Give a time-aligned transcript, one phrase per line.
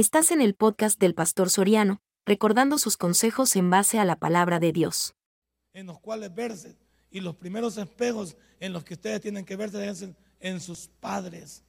[0.00, 4.58] Estás en el podcast del Pastor Soriano, recordando sus consejos en base a la palabra
[4.58, 5.14] de Dios.
[5.74, 6.74] En los cuales verse.
[7.10, 11.62] Y los primeros espejos en los que ustedes tienen que verse en sus padres.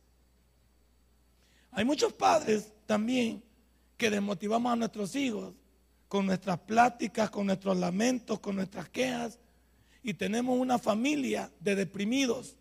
[1.71, 3.43] Hay muchos padres también
[3.97, 5.53] que desmotivamos a nuestros hijos
[6.07, 9.39] con nuestras pláticas, con nuestros lamentos, con nuestras quejas.
[10.03, 12.55] Y tenemos una familia de deprimidos,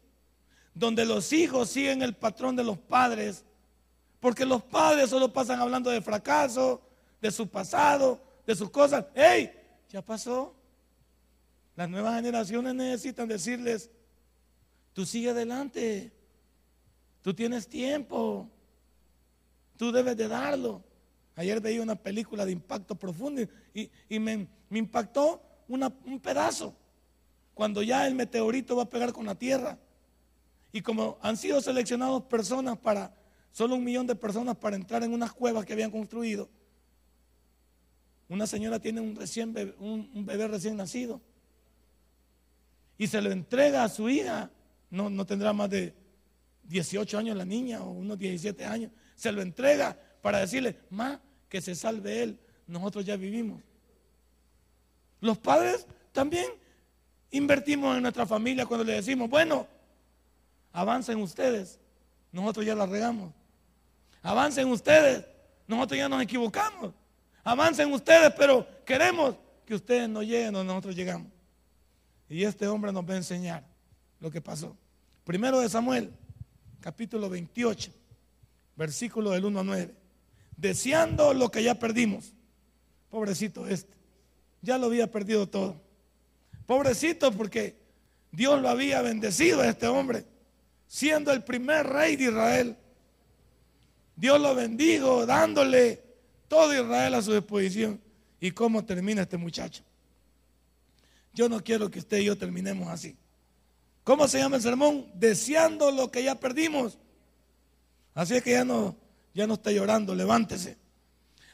[0.74, 3.44] donde los hijos siguen el patrón de los padres
[4.20, 6.80] porque los padres solo pasan hablando de fracaso,
[7.20, 9.06] de su pasado, de sus cosas.
[9.14, 9.50] ¡Ey!
[9.88, 10.54] Ya pasó.
[11.74, 13.90] Las nuevas generaciones necesitan decirles,
[14.92, 16.12] tú sigue adelante,
[17.22, 18.48] tú tienes tiempo,
[19.78, 20.82] tú debes de darlo.
[21.36, 23.40] Ayer veía una película de impacto profundo
[23.72, 26.74] y, me, impactó un pedazo,
[27.54, 29.78] cuando ya el meteorito va a pegar con la tierra.
[30.72, 33.14] Y como han sido seleccionados personas para
[33.52, 36.48] solo un millón de personas para entrar en unas cuevas que habían construido.
[38.28, 41.20] Una señora tiene un, recién bebé, un, bebé recién nacido
[42.96, 44.50] y se lo entrega a su hija,
[44.90, 45.94] no, no tendrá más de
[46.64, 51.60] 18 años la niña o unos 17 años, se lo entrega para decirle, más que
[51.60, 53.62] se salve él, nosotros ya vivimos.
[55.20, 56.46] Los padres también
[57.30, 59.66] invertimos en nuestra familia cuando le decimos, bueno,
[60.72, 61.78] avancen ustedes,
[62.32, 63.32] nosotros ya la regamos.
[64.22, 65.24] Avancen ustedes.
[65.66, 66.92] Nosotros ya nos equivocamos.
[67.44, 71.28] Avancen ustedes, pero queremos que ustedes no lleguen donde nosotros llegamos.
[72.28, 73.64] Y este hombre nos va a enseñar
[74.20, 74.76] lo que pasó.
[75.24, 76.12] Primero de Samuel,
[76.80, 77.92] capítulo 28,
[78.76, 79.94] versículo del 1 a 9.
[80.56, 82.32] Deseando lo que ya perdimos.
[83.08, 83.94] Pobrecito este.
[84.62, 85.80] Ya lo había perdido todo.
[86.66, 87.76] Pobrecito porque
[88.30, 90.24] Dios lo había bendecido a este hombre,
[90.86, 92.76] siendo el primer rey de Israel.
[94.20, 96.04] Dios lo bendijo dándole
[96.46, 97.98] todo Israel a su disposición.
[98.38, 99.82] ¿Y cómo termina este muchacho?
[101.32, 103.16] Yo no quiero que usted y yo terminemos así.
[104.04, 105.06] ¿Cómo se llama el sermón?
[105.14, 106.98] Deseando lo que ya perdimos.
[108.14, 108.94] Así es que ya no,
[109.32, 110.76] ya no está llorando, levántese.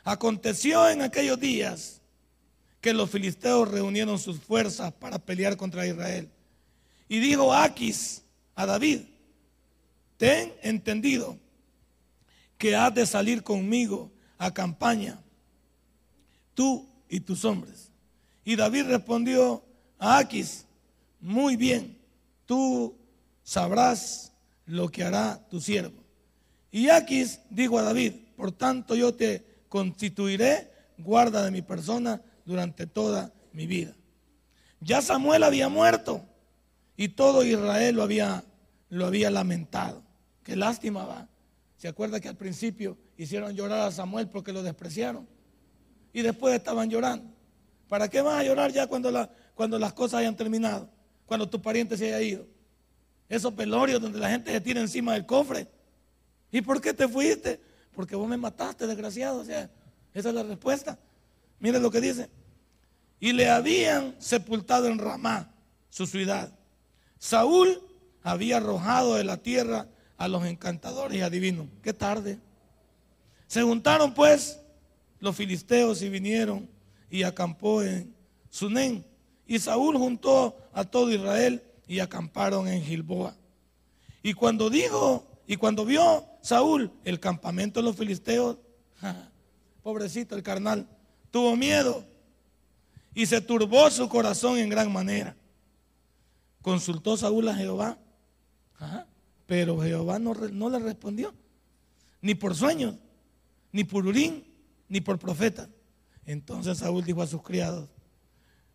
[0.02, 2.00] Aconteció en aquellos días
[2.80, 6.28] que los filisteos reunieron sus fuerzas para pelear contra Israel.
[7.08, 8.24] Y dijo Aquis
[8.56, 9.02] a David,
[10.16, 11.38] ten entendido
[12.58, 15.18] que has de salir conmigo a campaña,
[16.54, 17.90] tú y tus hombres.
[18.44, 19.64] Y David respondió
[19.98, 20.66] a Aquis,
[21.20, 21.98] muy bien,
[22.46, 22.96] tú
[23.42, 24.32] sabrás
[24.66, 26.02] lo que hará tu siervo.
[26.70, 32.86] Y Aquis dijo a David, por tanto yo te constituiré guarda de mi persona durante
[32.86, 33.94] toda mi vida.
[34.80, 36.24] Ya Samuel había muerto
[36.96, 38.44] y todo Israel lo había,
[38.88, 40.02] lo había lamentado.
[40.42, 41.28] Qué lástima va.
[41.86, 45.24] ¿Se acuerda que al principio hicieron llorar a Samuel porque lo despreciaron?
[46.12, 47.32] Y después estaban llorando.
[47.88, 50.90] ¿Para qué vas a llorar ya cuando, cuando las cosas hayan terminado?
[51.26, 52.44] Cuando tu pariente se haya ido.
[53.28, 55.68] Esos pelorios donde la gente se tira encima del cofre.
[56.50, 57.60] ¿Y por qué te fuiste?
[57.94, 59.42] Porque vos me mataste, desgraciado.
[59.42, 59.70] Esa
[60.12, 60.98] es la respuesta.
[61.60, 62.28] Mire lo que dice.
[63.20, 65.54] Y le habían sepultado en Ramá,
[65.88, 66.52] su ciudad.
[67.20, 67.80] Saúl
[68.24, 71.66] había arrojado de la tierra a los encantadores y adivinos.
[71.82, 72.38] Qué tarde.
[73.46, 74.60] Se juntaron pues
[75.20, 76.68] los filisteos y vinieron
[77.10, 78.14] y acampó en
[78.50, 79.04] Sunén.
[79.46, 83.36] Y Saúl juntó a todo Israel y acamparon en Gilboa.
[84.22, 88.56] Y cuando dijo, y cuando vio Saúl el campamento de los filisteos,
[89.82, 90.88] pobrecito el carnal,
[91.30, 92.04] tuvo miedo
[93.14, 95.36] y se turbó su corazón en gran manera.
[96.60, 97.98] Consultó Saúl a Jehová.
[99.46, 101.32] Pero Jehová no, le respondió,
[102.20, 102.96] ni por sueños,
[103.72, 104.44] ni por urín,
[104.88, 105.68] ni por profeta.
[106.24, 107.88] Entonces Saúl dijo a sus criados,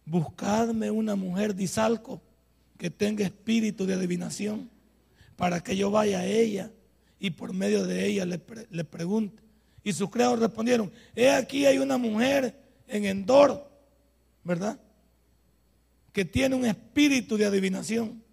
[0.05, 2.21] buscadme una mujer de Isalco
[2.77, 4.69] que tenga espíritu de adivinación,
[5.35, 6.71] para que yo vaya a ella
[7.19, 9.41] y por medio de ella le, le pregunte.
[9.83, 12.55] Y sus criados respondieron, he aquí hay una mujer
[12.87, 13.69] en Endor,
[14.43, 14.79] ¿verdad?
[16.13, 18.23] Que tiene un espíritu de adivinación.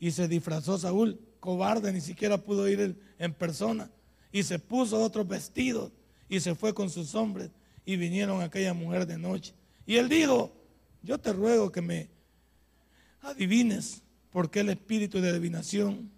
[0.00, 3.90] Y se disfrazó Saúl cobarde, ni siquiera pudo ir en persona.
[4.32, 5.92] Y se puso otros vestidos
[6.26, 7.50] y se fue con sus hombres
[7.84, 9.52] y vinieron aquella mujer de noche.
[9.84, 10.50] Y él dijo,
[11.02, 12.08] yo te ruego que me
[13.20, 14.00] adivines
[14.30, 16.10] porque el espíritu de adivinación,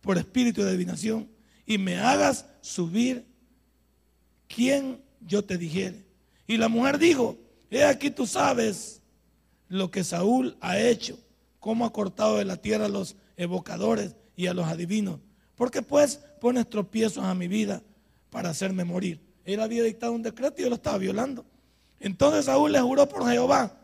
[0.00, 1.28] por espíritu de adivinación,
[1.64, 3.24] y me hagas subir
[4.48, 6.04] quien yo te dijere.
[6.48, 7.38] Y la mujer dijo,
[7.70, 9.00] he aquí tú sabes
[9.68, 11.20] lo que Saúl ha hecho,
[11.60, 15.20] cómo ha cortado de la tierra los evocadores y a los adivinos.
[15.56, 17.82] Porque pues pones tropiezos a mi vida
[18.30, 19.20] para hacerme morir.
[19.44, 21.44] Él había dictado un decreto y yo lo estaba violando.
[22.00, 23.78] Entonces Saúl le juró por Jehová,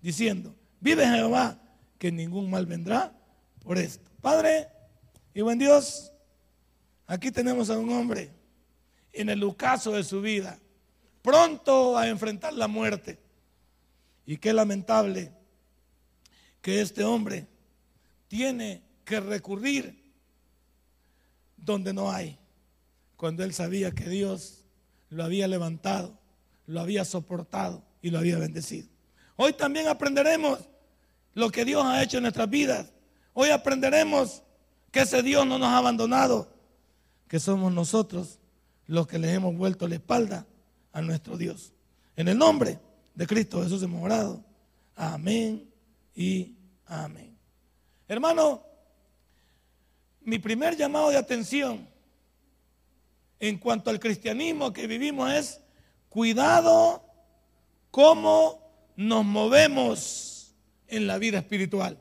[0.00, 1.58] diciendo, vive Jehová,
[1.98, 3.12] que ningún mal vendrá
[3.62, 4.10] por esto.
[4.20, 4.68] Padre
[5.34, 6.12] y buen Dios,
[7.06, 8.30] aquí tenemos a un hombre
[9.12, 10.58] en el ocaso de su vida,
[11.22, 13.18] pronto a enfrentar la muerte.
[14.26, 15.32] Y qué lamentable
[16.60, 17.46] que este hombre
[18.28, 20.10] tiene que recurrir
[21.58, 22.38] donde no hay,
[23.18, 24.64] cuando él sabía que Dios
[25.10, 26.18] lo había levantado,
[26.66, 28.88] lo había soportado y lo había bendecido.
[29.36, 30.60] Hoy también aprenderemos
[31.34, 32.90] lo que Dios ha hecho en nuestras vidas.
[33.34, 34.42] Hoy aprenderemos
[34.90, 36.50] que ese Dios no nos ha abandonado,
[37.28, 38.38] que somos nosotros
[38.86, 40.46] los que le hemos vuelto la espalda
[40.90, 41.74] a nuestro Dios.
[42.16, 42.80] En el nombre
[43.14, 44.42] de Cristo Jesús hemos orado.
[44.96, 45.70] Amén
[46.14, 46.56] y
[46.86, 47.36] amén.
[48.08, 48.71] Hermano,
[50.24, 51.88] mi primer llamado de atención
[53.40, 55.60] en cuanto al cristianismo que vivimos es
[56.08, 57.04] cuidado
[57.90, 58.62] cómo
[58.96, 60.54] nos movemos
[60.86, 61.98] en la vida espiritual.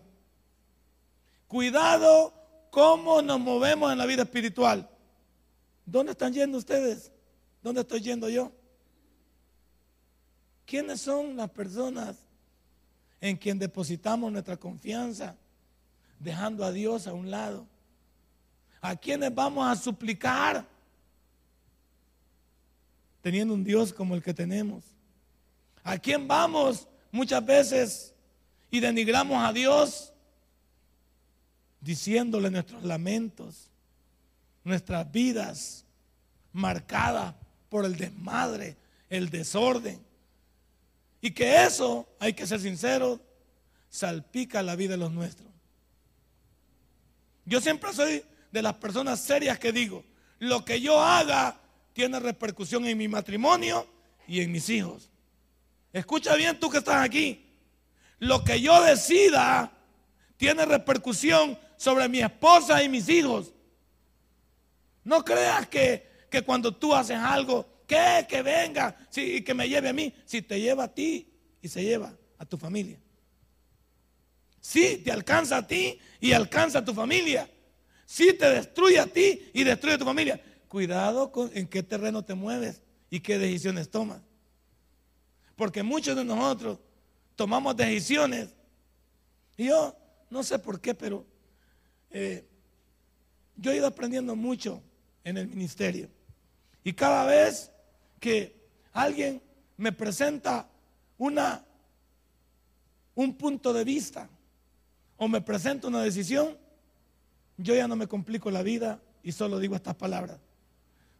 [1.48, 2.34] Cuidado
[2.70, 4.90] cómo nos movemos en la vida espiritual.
[5.86, 7.12] ¿Dónde están yendo ustedes?
[7.62, 8.52] ¿Dónde estoy yendo yo?
[10.66, 12.18] ¿Quiénes son las personas
[13.20, 15.36] en quien depositamos nuestra confianza,
[16.20, 17.68] dejando a Dios a un lado?
[18.82, 20.66] ¿A quiénes vamos a suplicar?
[23.22, 24.84] Teniendo un Dios como el que tenemos.
[25.84, 28.14] ¿A quién vamos muchas veces
[28.72, 30.12] y denigramos a Dios
[31.80, 33.70] diciéndole nuestros lamentos,
[34.64, 35.86] nuestras vidas
[36.52, 37.36] marcadas
[37.70, 38.78] por el desmadre,
[39.10, 40.04] el desorden?
[41.22, 43.20] Y que eso, hay que ser sinceros,
[43.92, 45.48] salpica la vida de los nuestros.
[47.46, 50.04] Yo siempre soy de las personas serias que digo,
[50.40, 51.60] lo que yo haga
[51.94, 53.88] tiene repercusión en mi matrimonio
[54.28, 55.10] y en mis hijos.
[55.94, 57.46] Escucha bien tú que estás aquí.
[58.20, 59.72] Lo que yo decida
[60.38, 63.54] tiene repercusión sobre mi esposa y mis hijos.
[65.04, 69.90] No creas que, que cuando tú haces algo, que, que venga y que me lleve
[69.90, 71.28] a mí, si te lleva a ti
[71.62, 73.00] y se lleva a tu familia.
[74.60, 77.50] Si te alcanza a ti y alcanza a tu familia.
[78.12, 80.38] Si te destruye a ti y destruye a tu familia.
[80.68, 84.22] Cuidado con en qué terreno te mueves y qué decisiones tomas.
[85.56, 86.78] Porque muchos de nosotros
[87.38, 88.50] tomamos decisiones.
[89.56, 89.96] Y yo
[90.30, 91.26] no sé por qué, pero
[92.10, 92.46] eh,
[93.56, 94.84] yo he ido aprendiendo mucho
[95.24, 96.10] en el ministerio.
[96.84, 97.72] Y cada vez
[98.20, 98.54] que
[98.92, 99.42] alguien
[99.78, 100.68] me presenta
[101.18, 101.64] una,
[103.16, 104.30] un punto de vista
[105.16, 106.60] o me presenta una decisión,
[107.62, 110.40] yo ya no me complico la vida y solo digo estas palabras.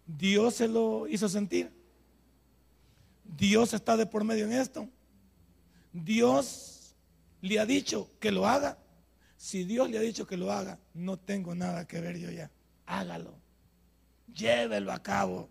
[0.06, 1.72] Dios se lo hizo sentir.
[3.24, 4.88] Dios está de por medio en esto.
[5.94, 6.96] Dios
[7.42, 8.78] le ha dicho que lo haga.
[9.38, 12.52] Si Dios le ha dicho que lo haga, no tengo nada que ver yo ya.
[12.86, 13.34] Hágalo.
[14.34, 15.50] Llévelo a cabo.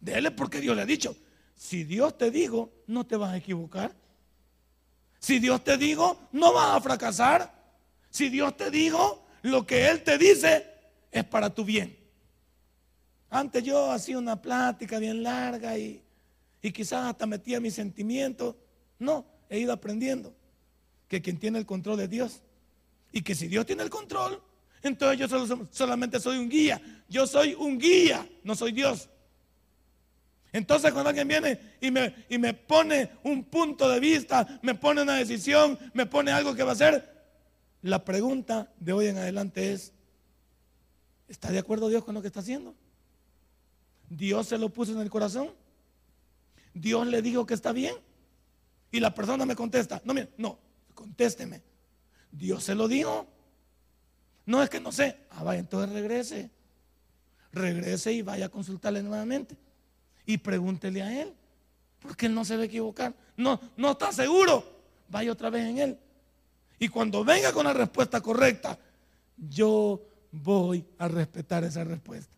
[0.00, 1.16] Dele porque Dios le ha dicho.
[1.54, 3.94] Si Dios te dijo, no te vas a equivocar.
[5.18, 7.52] Si Dios te dijo, no vas a fracasar.
[8.10, 10.66] Si Dios te dijo, lo que Él te dice
[11.10, 11.96] es para tu bien.
[13.30, 16.02] Antes yo hacía una plática bien larga y,
[16.62, 18.56] y quizás hasta metía mis sentimientos.
[18.98, 20.34] No, he ido aprendiendo
[21.08, 22.42] que quien tiene el control es Dios.
[23.12, 24.42] Y que si Dios tiene el control,
[24.82, 26.80] entonces yo solamente soy un guía.
[27.08, 29.08] Yo soy un guía, no soy Dios.
[30.52, 35.02] Entonces cuando alguien viene y me, y me pone un punto de vista, me pone
[35.02, 37.17] una decisión, me pone algo que va a hacer,
[37.82, 39.92] la pregunta de hoy en adelante es,
[41.28, 42.74] ¿está de acuerdo Dios con lo que está haciendo?
[44.08, 45.50] Dios se lo puso en el corazón.
[46.74, 47.94] Dios le dijo que está bien.
[48.90, 50.58] Y la persona me contesta, no, mire, no,
[50.94, 51.62] contésteme.
[52.32, 53.26] Dios se lo dijo.
[54.46, 55.26] No es que no sé.
[55.30, 56.50] Ah, vaya, entonces regrese.
[57.52, 59.56] Regrese y vaya a consultarle nuevamente.
[60.24, 61.34] Y pregúntele a él.
[62.00, 63.14] Porque él no se va a equivocar.
[63.36, 64.64] No, no está seguro.
[65.08, 65.98] Vaya otra vez en él.
[66.78, 68.78] Y cuando venga con la respuesta correcta,
[69.36, 72.36] yo voy a respetar esa respuesta.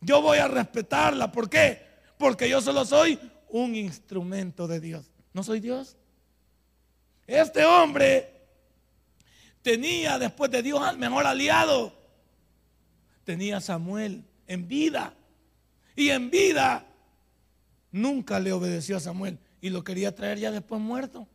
[0.00, 1.32] Yo voy a respetarla.
[1.32, 1.82] ¿Por qué?
[2.18, 5.10] Porque yo solo soy un instrumento de Dios.
[5.32, 5.96] ¿No soy Dios?
[7.26, 8.32] Este hombre
[9.62, 11.92] tenía después de Dios al mejor aliado.
[13.24, 15.14] Tenía a Samuel en vida.
[15.94, 16.86] Y en vida
[17.90, 21.26] nunca le obedeció a Samuel y lo quería traer ya después muerto.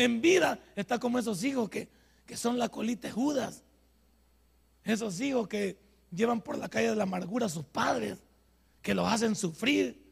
[0.00, 1.86] En vida está como esos hijos que,
[2.24, 3.62] que son la colita Judas.
[4.82, 5.78] Esos hijos que
[6.10, 8.18] llevan por la calle de la amargura a sus padres,
[8.80, 10.02] que los hacen sufrir,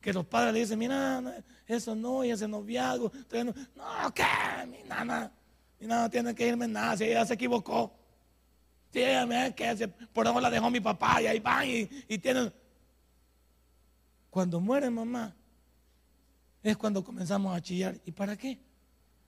[0.00, 4.24] que los padres le dicen, mira, eso no, y ese noviazgo, no, no, ¿qué?
[4.68, 5.30] Mi nana,
[5.78, 7.92] mi nana tiene que irme nada, si ella se equivocó.
[8.90, 12.16] Si ella me que por eso la dejó mi papá y ahí van y, y
[12.16, 12.50] tienen...
[14.30, 15.34] Cuando muere mamá,
[16.62, 18.00] es cuando comenzamos a chillar.
[18.06, 18.65] ¿Y para qué?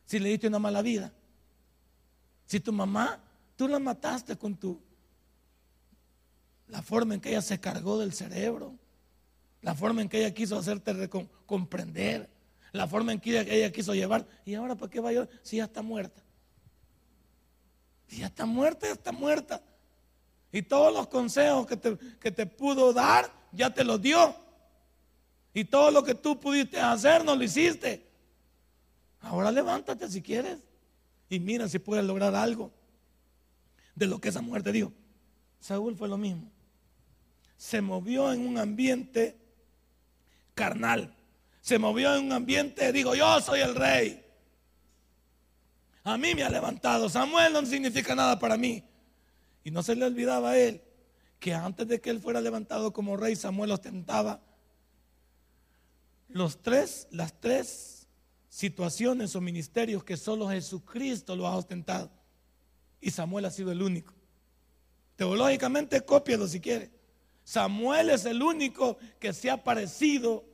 [0.09, 1.13] Si le diste una mala vida.
[2.47, 3.21] Si tu mamá,
[3.57, 4.81] tú la mataste con tu,
[6.67, 8.75] la forma en que ella se cargó del cerebro,
[9.61, 11.11] la forma en que ella quiso hacerte
[11.45, 12.31] comprender,
[12.73, 14.27] la forma en que ella, quiso llevar.
[14.47, 16.23] ¿Y ahora para qué va a Si ya está muerta.
[18.07, 19.63] Si ya está muerta, ya está muerta.
[20.51, 24.35] Y todos los consejos que te, que te pudo dar, ya te los dio.
[25.53, 28.08] Y todo lo que tú pudiste hacer, no lo hiciste.
[29.21, 30.59] Ahora levántate si quieres.
[31.29, 32.73] Y mira si puedes lograr algo
[33.95, 34.93] de lo que esa muerte dio.
[35.61, 36.51] Saúl fue lo mismo
[37.59, 39.37] se movió en un ambiente
[40.55, 41.15] carnal.
[41.61, 44.25] Se movió en un ambiente, digo, yo soy el rey.
[46.05, 47.09] A mí me ha levantado.
[47.11, 48.85] Samuel no significa nada para mí.
[49.65, 50.81] Y no se le olvidaba a él
[51.41, 54.41] que antes de que él fuera levantado como rey, Samuel ostentaba
[56.29, 57.98] los tres, las tres
[58.59, 62.11] situaciones o ministerios que solo Jesucristo lo ha ostentado.
[63.01, 64.13] Y Samuel ha sido el único.
[65.15, 66.91] Teológicamente, cópialo si quiere.
[67.45, 70.45] Samuel es el único que se ha aparecido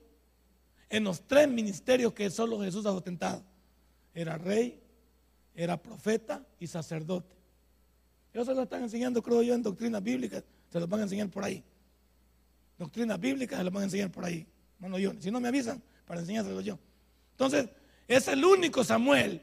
[0.90, 3.42] en los tres ministerios que solo Jesús ha ostentado.
[4.12, 4.82] Era rey,
[5.54, 7.34] era profeta y sacerdote.
[8.34, 10.44] Ellos se lo están enseñando, creo yo, en doctrinas bíblicas.
[10.68, 11.64] Se lo van a enseñar por ahí.
[12.78, 14.46] Doctrinas bíblicas se lo van a enseñar por ahí.
[14.78, 16.78] Bueno, yo, si no me avisan, para enseñárselo yo.
[17.30, 17.70] Entonces,
[18.08, 19.42] es el único Samuel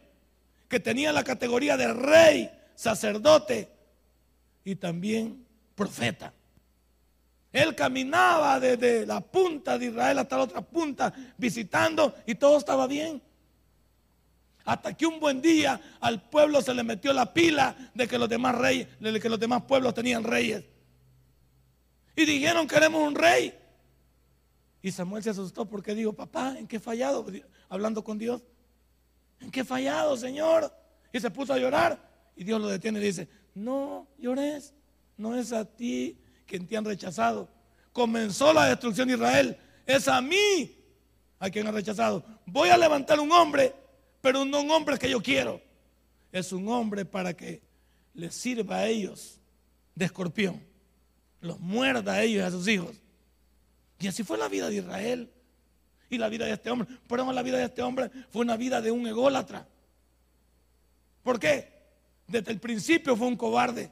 [0.68, 3.70] que tenía la categoría de rey, sacerdote
[4.64, 6.34] y también profeta.
[7.52, 12.88] Él caminaba desde la punta de Israel hasta la otra punta visitando y todo estaba
[12.88, 13.22] bien.
[14.64, 18.30] Hasta que un buen día al pueblo se le metió la pila de que los
[18.30, 20.64] demás reyes, de que los demás pueblos tenían reyes.
[22.16, 23.58] Y dijeron, queremos un rey.
[24.82, 27.26] Y Samuel se asustó porque dijo, papá, ¿en qué he fallado?
[27.72, 28.44] Hablando con Dios.
[29.40, 30.76] ¿En qué fallado, Señor?
[31.14, 31.98] Y se puso a llorar.
[32.36, 34.74] Y Dios lo detiene y dice, no llores,
[35.16, 37.48] no es a ti quien te han rechazado.
[37.94, 39.58] Comenzó la destrucción de Israel.
[39.86, 40.76] Es a mí
[41.40, 42.26] a quien han rechazado.
[42.46, 43.74] Voy a levantar un hombre,
[44.20, 45.62] pero no un hombre que yo quiero.
[46.30, 47.62] Es un hombre para que
[48.14, 49.40] les sirva a ellos
[49.96, 50.62] de escorpión.
[51.40, 52.98] Los muerda a ellos y a sus hijos.
[53.98, 55.32] Y así fue la vida de Israel
[56.12, 56.88] y la vida de este hombre.
[57.08, 59.68] Pero la vida de este hombre fue una vida de un ególatra.
[61.24, 61.72] ¿Por qué?
[62.28, 63.92] Desde el principio fue un cobarde.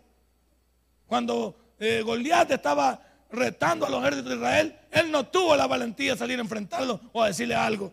[1.07, 6.13] Cuando eh, Goliat estaba retando a los ejércitos de Israel, él no tuvo la valentía
[6.13, 7.91] de salir a enfrentarlo o a decirle algo.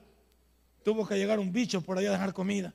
[0.83, 2.73] Tuvo que llegar un bicho por ahí a dejar comida.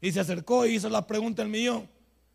[0.00, 1.88] Y se acercó y hizo la pregunta del millón.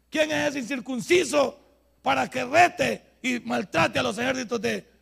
[0.10, 1.60] ¿Quién es ese incircunciso
[2.02, 4.94] para que rete y maltrate a los ejércitos de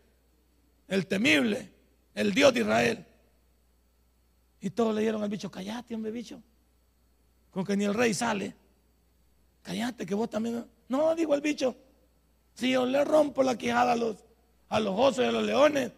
[0.87, 1.70] el temible,
[2.13, 3.05] el Dios de Israel?
[4.59, 6.41] Y todos le dieron al bicho, callate, hombre, bicho.
[7.49, 8.55] Con que ni el rey sale.
[9.63, 10.65] Callate, que vos también.
[10.87, 11.75] No, digo el bicho,
[12.53, 14.17] si yo le rompo la quijada a los,
[14.69, 15.91] a los osos y a los leones,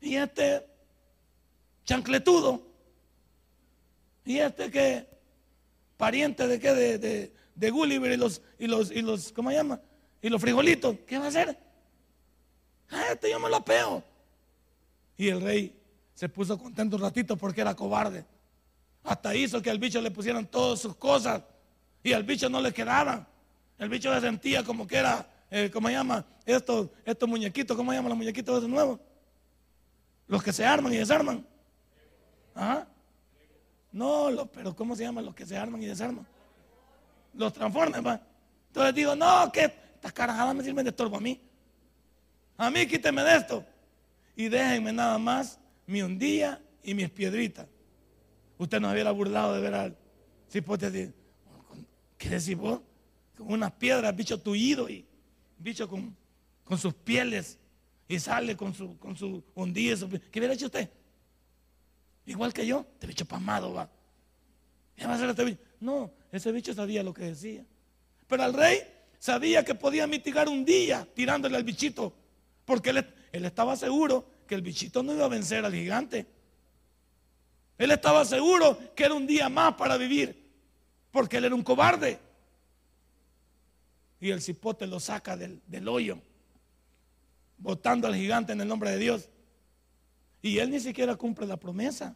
[0.00, 0.66] y este
[1.84, 2.62] chancletudo,
[4.24, 5.06] y este que
[5.96, 9.80] pariente de qué, de, de, Gulliver y los, y los, y los, ¿cómo se llama?
[10.22, 11.58] Y los frijolitos, ¿qué va a hacer?
[12.90, 14.02] Ah, este yo me lo apeo.
[15.20, 15.78] Y el rey
[16.14, 18.24] se puso contento un ratito porque era cobarde.
[19.04, 21.42] Hasta hizo que al bicho le pusieran todas sus cosas
[22.02, 23.28] y al bicho no le quedaban.
[23.76, 26.24] El bicho se sentía como que era eh, ¿cómo se llama?
[26.46, 28.98] Estos, estos muñequitos, ¿cómo se llaman los muñequitos esos nuevos?
[30.26, 31.46] Los que se arman y desarman.
[32.54, 32.86] ¿Ah?
[33.92, 36.26] No, pero ¿cómo se llaman los que se arman y desarman?
[37.34, 38.18] Los transformes, ¿va?
[38.68, 41.38] Entonces digo, no, que estas carajadas me sirven de estorbo a mí.
[42.56, 43.66] A mí quíteme de esto.
[44.40, 47.66] Y déjenme nada más mi hundilla y mis piedritas.
[48.56, 49.98] Usted nos hubiera burlado de ver al
[50.50, 51.12] cipote
[52.16, 52.80] ¿qué decís vos?
[53.36, 55.04] Con unas piedras, bicho tullido y
[55.58, 56.16] bicho con,
[56.64, 57.58] con sus pieles
[58.08, 59.94] y sale con su, con su hundilla.
[60.30, 60.88] ¿Qué hubiera hecho usted?
[62.24, 63.90] Igual que yo, este bicho pasmado va.
[64.96, 65.60] ¿Qué va a hacer este bicho?
[65.80, 67.62] No, ese bicho sabía lo que decía.
[68.26, 68.78] Pero al rey
[69.18, 72.14] sabía que podía mitigar un día tirándole al bichito,
[72.64, 76.26] porque él, él estaba seguro que el bichito no iba a vencer al gigante.
[77.78, 80.50] Él estaba seguro que era un día más para vivir,
[81.10, 82.18] porque él era un cobarde.
[84.20, 86.18] y el cipote lo saca del, del hoyo,
[87.56, 89.28] botando al gigante en el nombre de Dios.
[90.42, 92.14] Y él ni siquiera cumple la promesa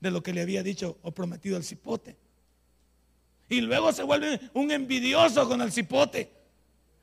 [0.00, 2.16] de lo que le había dicho o prometido el cipote.
[3.48, 6.30] Y luego se vuelve un envidioso con el cipote.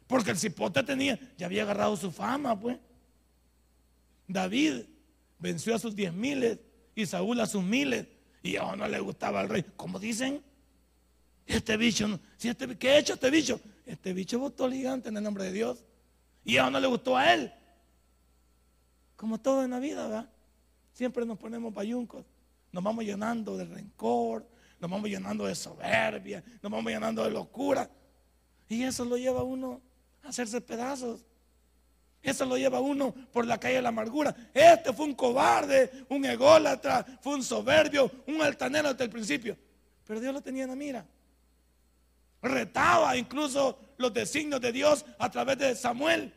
[0.07, 2.77] Porque el cipote tenía, ya había agarrado su fama, pues.
[4.27, 4.83] David
[5.39, 6.59] venció a sus diez miles
[6.95, 8.07] y Saúl a sus miles.
[8.41, 9.65] Y a no le gustaba al rey.
[9.75, 10.43] Como dicen,
[11.45, 13.59] este bicho, si este, ¿qué ha hecho este bicho?
[13.85, 15.83] Este bicho votó gigante en el nombre de Dios.
[16.43, 17.51] Y a no le gustó a él.
[19.15, 20.29] Como todo en la vida, ¿verdad?
[20.93, 22.25] Siempre nos ponemos payuncos.
[22.71, 24.45] Nos vamos llenando de rencor,
[24.79, 27.89] nos vamos llenando de soberbia, nos vamos llenando de locura.
[28.67, 29.81] Y eso lo lleva a uno
[30.23, 31.25] a hacerse pedazos.
[32.25, 34.35] Eso lo lleva uno por la calle de la amargura.
[34.51, 39.55] Este fue un cobarde, un ególatra, fue un soberbio, un altanero desde el principio.
[40.07, 41.05] Pero Dios lo tenía en la mira.
[42.41, 46.33] Retaba incluso los designios de Dios a través de Samuel,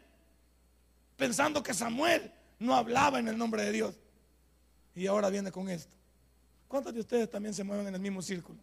[1.16, 3.95] pensando que Samuel no hablaba en el nombre de Dios.
[4.95, 5.97] Y ahora viene con esto.
[6.68, 8.59] ¿Cuántos de ustedes también se mueven en el mismo círculo?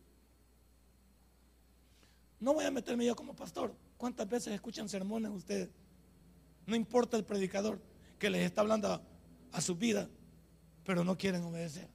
[2.39, 3.73] No voy a meterme yo como pastor.
[3.97, 5.69] ¿Cuántas veces escuchan sermones ustedes?
[6.65, 7.79] No importa el predicador
[8.17, 9.01] que les está hablando
[9.51, 10.09] a, su vida,
[10.83, 11.87] pero no quieren obedecer.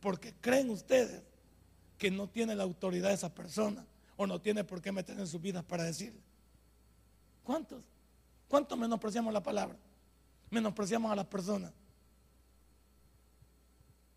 [0.00, 1.22] Porque creen ustedes
[1.96, 5.40] que no tiene la autoridad esa persona o no tiene por qué meter en sus
[5.40, 6.20] vidas para decirle.
[7.44, 7.82] ¿Cuántos?
[8.48, 9.78] ¿Cuántos menospreciamos la palabra?
[10.50, 11.72] Menospreciamos a las personas.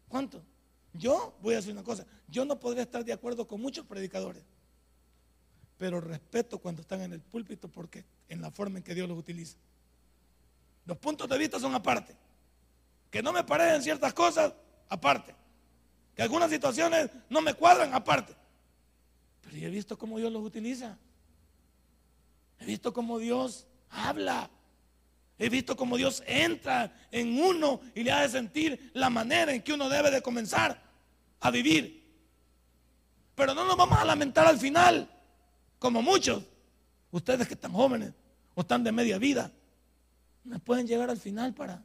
[0.08, 0.42] ¿Cuántos?
[0.94, 4.44] Yo voy a decir una cosa, yo no podría estar de acuerdo con muchos predicadores,
[5.78, 9.18] pero respeto cuando están en el púlpito porque en la forma en que Dios los
[9.18, 9.58] utiliza.
[10.86, 12.16] Los puntos de vista son aparte.
[13.12, 14.54] Que no me parecen ciertas cosas,
[14.90, 15.36] aparte.
[16.16, 18.36] Que algunas situaciones no me cuadran, aparte.
[19.42, 20.98] Pero yo he visto cómo Dios los utiliza.
[22.60, 24.50] He visto cómo Dios habla.
[25.38, 29.74] He visto cómo Dios entra en uno y le hace sentir la manera en que
[29.74, 30.82] uno debe de comenzar
[31.42, 32.06] a vivir.
[33.36, 35.10] Pero no nos vamos a lamentar al final,
[35.86, 36.44] como muchos.
[37.12, 38.12] Ustedes que están jóvenes
[38.56, 39.52] o están de media vida,
[40.44, 41.84] no pueden llegar al final para,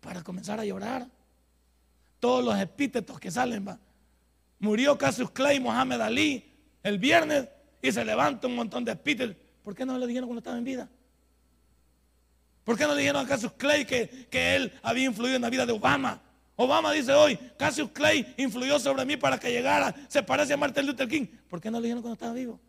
[0.00, 1.06] para comenzar a llorar.
[2.18, 3.78] Todos los epítetos que salen, va.
[4.58, 7.48] Murió Cassius Clay, Mohamed Ali, el viernes
[7.80, 9.36] y se levanta un montón de epítetos.
[9.62, 10.88] ¿Por qué no le dijeron cuando estaba en vida?
[12.64, 15.50] ¿Por qué no le dijeron a Cassius Clay que, que él había influido en la
[15.50, 16.20] vida de Obama?
[16.56, 20.86] Obama dice hoy, Cassius Clay influyó sobre mí para que llegara, se parece a Martin
[20.86, 21.26] Luther King.
[21.48, 22.60] ¿Por qué no le dijeron cuando estaba vivo?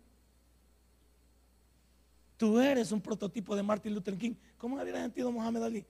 [2.38, 4.34] Tú eres un prototipo de Martin Luther King.
[4.58, 5.86] ¿Cómo habría sentido Mohamed Ali?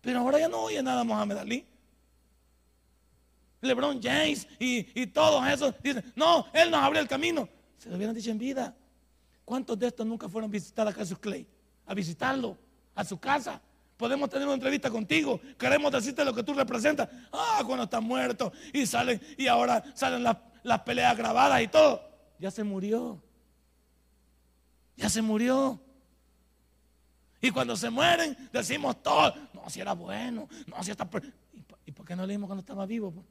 [0.00, 1.66] Pero ahora ya no oye nada Mohamed Ali.
[3.60, 7.48] LeBron James y, y, todos esos dicen, no, él nos abrió el camino.
[7.78, 8.76] Se lo hubieran dicho en vida.
[9.44, 11.46] ¿Cuántos de estos nunca fueron a visitar a Cassius Clay?
[11.86, 12.58] A visitarlo,
[12.94, 13.60] a su casa.
[14.04, 15.40] Podemos tener una entrevista contigo.
[15.58, 17.08] Queremos decirte lo que tú representas.
[17.32, 18.52] Ah, cuando está muerto.
[18.70, 22.06] Y salen, y ahora salen las, las peleas grabadas y todo.
[22.38, 23.18] Ya se murió.
[24.94, 25.80] Ya se murió.
[27.40, 29.34] Y cuando se mueren, decimos todo.
[29.54, 30.50] No, si era bueno.
[30.66, 31.08] No, si está.
[31.86, 33.24] ¿Y por qué no leímos cuando estaba vivo?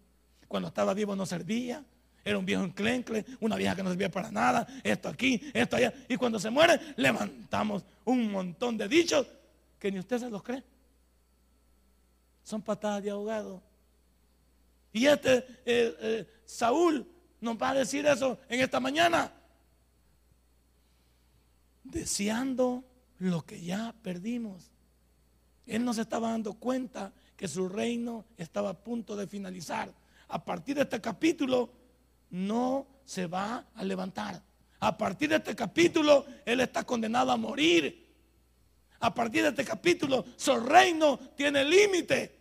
[0.48, 1.86] Cuando estaba vivo no servía.
[2.26, 4.66] Era un viejo enclencle, una vieja que no servía para nada.
[4.84, 5.94] Esto aquí, esto allá.
[6.10, 9.28] Y cuando se muere, levantamos un montón de dichos
[9.84, 10.63] que ni usted se los cree.
[12.41, 13.62] Son patadas de ahogado.
[14.93, 17.06] Y este eh, eh, Saúl
[17.41, 19.34] nos va a decir eso en esta mañana.
[21.84, 22.86] Deseando
[23.19, 24.72] lo que ya perdimos.
[25.65, 29.93] Él no se estaba dando cuenta que su reino estaba a punto de finalizar.
[30.30, 31.69] A partir de este capítulo
[32.30, 34.41] no se va a levantar.
[34.80, 38.03] A partir de este capítulo, Él está condenado a morir
[39.04, 42.34] a partir de este capítulo, su reino tiene límite.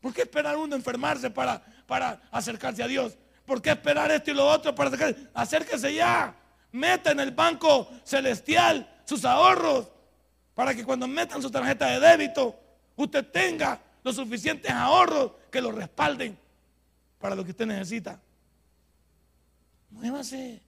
[0.00, 3.18] ¿Por qué esperar uno enfermarse para, para acercarse a Dios?
[3.44, 5.28] ¿Por qué esperar esto y lo otro para acercarse?
[5.34, 6.36] Acérquese ya.
[6.70, 9.88] Meta en el banco celestial sus ahorros
[10.54, 12.56] para que cuando metan su tarjeta de débito,
[12.94, 16.38] usted tenga los suficientes ahorros que lo respalden
[17.18, 18.20] para lo que usted necesita.
[19.90, 20.60] Muévase.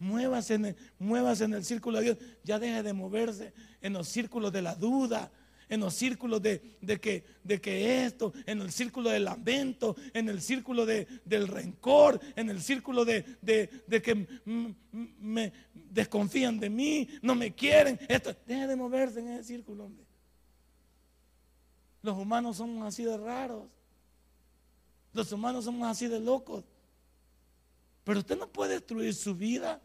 [0.00, 2.18] Muévase en, el, en el círculo de Dios.
[2.42, 5.30] Ya deje de moverse en los círculos de la duda,
[5.68, 10.40] en los círculos de, que, de que, esto, en el círculo del lamento, en el
[10.40, 13.24] círculo de, del rencor, en el círculo de,
[14.02, 14.26] que
[15.20, 18.00] me desconfían de mí, no me quieren.
[18.08, 20.06] Esto, deje de moverse en ese círculo, hombre.
[22.00, 23.64] Los humanos somos así de raros.
[25.12, 26.64] Los humanos somos así de locos.
[28.02, 29.80] Pero usted no puede destruir su vida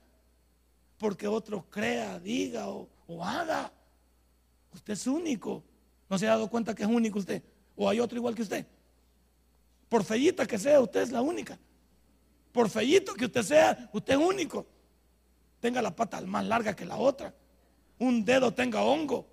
[1.06, 2.90] porque otro crea, diga o,
[3.24, 3.72] haga.
[4.74, 5.64] Usted es único.
[6.10, 7.44] ¿No se ha dado cuenta que es único usted?
[7.76, 8.66] ¿O hay otro igual que usted?
[9.88, 11.60] Por fellita que sea, usted es la única.
[12.52, 14.66] Por fellito que usted sea, usted es único.
[15.60, 17.32] Tenga la pata más larga que la otra.
[18.00, 19.28] Un dedo tenga hongo.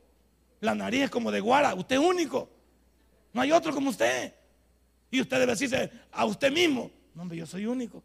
[0.61, 1.75] La nariz es como de guara.
[1.75, 2.51] Usted es único.
[3.33, 4.35] No hay otro como usted.
[5.11, 8.03] Y usted debe decirse a usted mismo, no, hombre, yo soy único.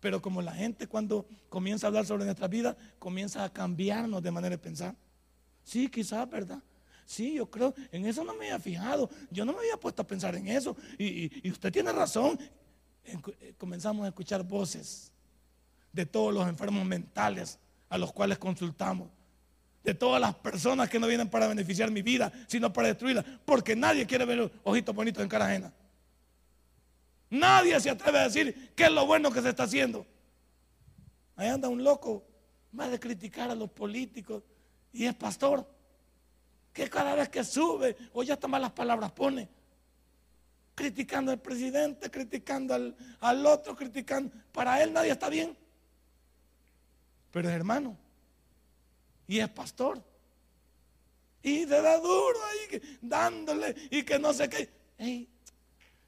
[0.00, 4.30] Pero como la gente cuando comienza a hablar sobre nuestra vida, comienza a cambiarnos de
[4.30, 4.96] manera de pensar.
[5.62, 6.62] Sí, quizás, ¿verdad?
[7.04, 9.10] Sí, yo creo, en eso no me había fijado.
[9.30, 10.76] Yo no me había puesto a pensar en eso.
[10.98, 12.38] Y, usted tiene razón.
[13.04, 15.12] Eh, comenzamos a escuchar voces
[15.92, 17.58] de todos los enfermos mentales
[17.88, 19.08] a los cuales consultamos.
[19.82, 23.24] De todas las personas que no vienen para beneficiar mi vida, sino para destruirla.
[23.44, 25.72] Porque nadie quiere ver ojitos bonitos en cara ajena.
[27.30, 30.04] Nadie se atreve a decir qué es lo bueno que se está haciendo.
[31.36, 32.26] Ahí anda un loco,
[32.78, 34.42] va a criticar a los políticos
[34.92, 35.66] y es pastor
[36.72, 39.48] que cada vez que sube, o ya hasta malas palabras pone,
[40.74, 42.74] criticando al presidente, criticando
[43.20, 44.32] al, otro, criticando.
[44.52, 45.56] Para él nadie está bien.
[47.30, 47.96] Pero es hermano.
[49.26, 50.02] Y es pastor.
[51.42, 54.68] Y se da duro ahí, dándole y que no sé qué.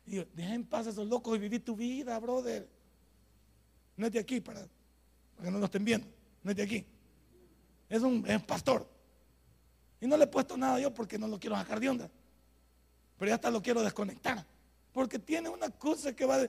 [0.04, 2.68] Deja en paz a esos locos y vivir tu vida, brother.
[3.96, 4.60] No es de aquí para,
[5.36, 6.06] para que no nos estén viendo.
[6.42, 6.86] No es de aquí.
[7.88, 8.88] Es un es pastor.
[10.00, 12.10] Y no le he puesto nada yo porque no lo quiero sacar de onda.
[13.18, 14.44] Pero ya hasta lo quiero desconectar.
[14.92, 16.40] Porque tiene una cosa que va,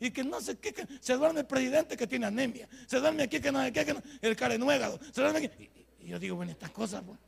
[0.00, 3.40] y que no sé qué, se duerme el presidente que tiene anemia, se duerme aquí
[3.40, 5.70] que no sé qué, que no, el carenuégado, se duerme aquí.
[6.00, 7.18] Y, yo digo, bueno, estas cosas, pues.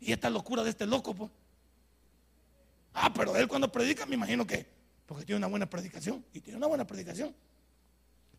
[0.00, 1.30] Y esta locura de este loco, pues.
[3.00, 4.66] Ah, pero él cuando predica, me imagino que,
[5.06, 7.34] porque tiene una buena predicación, y tiene una buena predicación.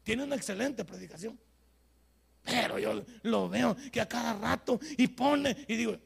[0.04, 1.40] Tiene una excelente predicación.
[2.44, 5.98] Pero yo lo veo que a cada rato y pone y digo,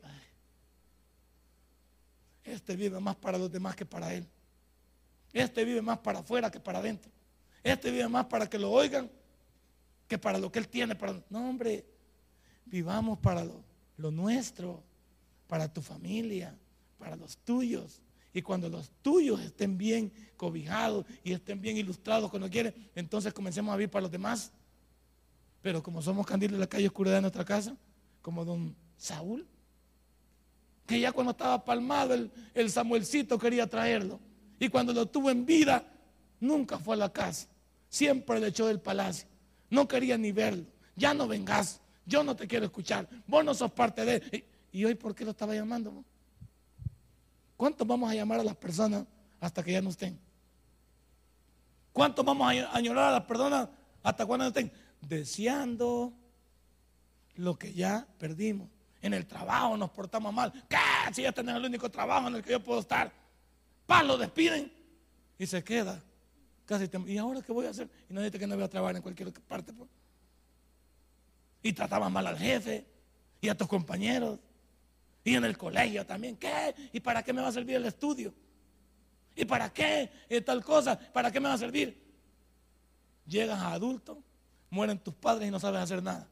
[2.44, 4.28] este vive más para los demás que para él.
[5.32, 7.12] Este vive más para afuera que para adentro.
[7.64, 9.10] Este vive más para que lo oigan
[10.08, 10.96] que para lo que él tiene.
[11.30, 11.86] No, hombre,
[12.66, 13.46] vivamos para
[13.98, 14.84] lo nuestro,
[15.48, 16.56] para tu familia,
[17.00, 18.03] para los tuyos.
[18.34, 23.74] Y cuando los tuyos estén bien cobijados y estén bien ilustrados cuando quieren, entonces comencemos
[23.74, 24.52] a vivir para los demás.
[25.62, 27.78] Pero como somos candiles de la calle oscura de nuestra casa,
[28.22, 29.48] como don Saúl,
[30.86, 34.20] que ya cuando estaba palmado el, Samuelcito quería traerlo.
[34.60, 35.86] Y cuando lo tuvo en vida,
[36.40, 37.48] nunca fue a la casa.
[37.88, 39.28] Siempre le echó del palacio.
[39.70, 40.66] No quería ni verlo.
[40.96, 41.82] Ya no vengas.
[42.06, 43.08] Yo no te quiero escuchar.
[43.28, 44.46] Vos no sos parte de él.
[44.72, 46.04] ¿Y hoy por qué lo estaba llamando?
[47.58, 49.06] ¿Cuántos vamos a llamar a las personas
[49.40, 50.20] hasta que ya no estén?
[51.92, 53.70] ¿Cuántos vamos a añorar a las personas
[54.02, 54.72] hasta cuando no estén?
[55.02, 56.14] Deseando
[57.36, 58.70] lo que ya perdimos
[59.04, 60.52] en el trabajo nos portamos mal.
[60.68, 60.78] ¿Qué?
[61.14, 63.12] Si ya tenés el único trabajo en el que yo puedo estar.
[63.86, 64.72] Paz, lo despiden
[65.38, 66.02] y se queda.
[66.66, 67.90] Casi ¿Y ahora qué voy a hacer?
[68.10, 69.74] Y no dice que no voy a trabajar en cualquier parte.
[69.74, 69.90] Pues.
[71.62, 72.86] Y trataban mal al jefe
[73.42, 74.40] y a tus compañeros.
[75.24, 76.36] Y en el colegio también.
[76.38, 76.76] ¿Qué?
[76.92, 78.34] ¿Y para qué me va a servir el estudio?
[79.36, 80.10] ¿Y para qué
[80.46, 80.98] tal cosa?
[80.98, 82.02] ¿Para qué me va a servir?
[83.26, 84.22] Llegas a adulto,
[84.70, 86.28] mueren tus padres y no sabes hacer nada.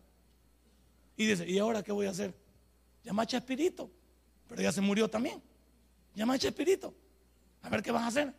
[1.15, 2.33] Y dices, ¿y ahora qué voy a hacer?
[3.03, 3.89] Llama a Chespirito,
[4.47, 5.41] pero ya se murió también.
[6.13, 6.93] Llama a Chespirito.
[7.61, 8.33] A ver qué vas a hacer.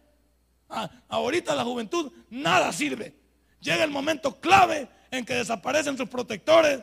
[0.69, 3.15] Ah, ahorita la juventud nada sirve.
[3.61, 6.83] Llega el momento clave en que desaparecen sus protectores,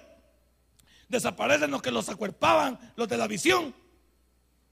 [1.10, 3.74] desaparecen los que los acuerpaban, los de la visión.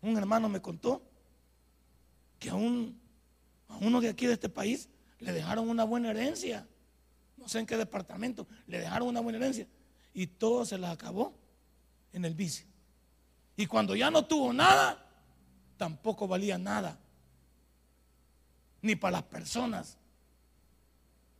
[0.02, 1.02] Un hermano me contó
[2.40, 3.00] que a, un,
[3.68, 4.88] a uno de aquí de este país
[5.20, 6.66] le dejaron una buena herencia.
[7.36, 9.68] No sé en qué departamento, le dejaron una buena herencia.
[10.14, 11.34] Y todo se la acabó
[12.14, 12.66] en el vicio.
[13.56, 15.04] Y cuando ya no tuvo nada,
[15.78, 17.00] tampoco valía nada.
[18.82, 19.98] Ni para las personas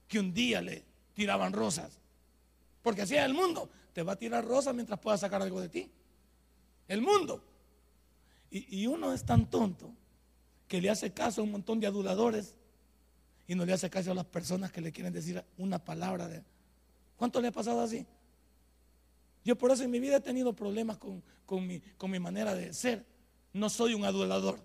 [0.08, 0.84] que un día le
[1.14, 2.00] tiraban rosas.
[2.82, 3.70] Porque así el mundo.
[3.98, 5.90] Te va a tirar rosas mientras pueda sacar algo de ti.
[6.88, 7.44] El mundo.
[8.52, 9.92] Y, uno es tan tonto
[10.68, 12.54] que le hace caso a un montón de aduladores
[13.48, 16.30] y no le hace caso a las personas que le quieren decir una palabra.
[17.16, 18.06] ¿Cuánto le ha pasado así?
[19.44, 21.24] Yo por eso en mi vida he tenido problemas con,
[21.66, 23.04] mi, manera de ser.
[23.52, 24.60] No soy un adulador.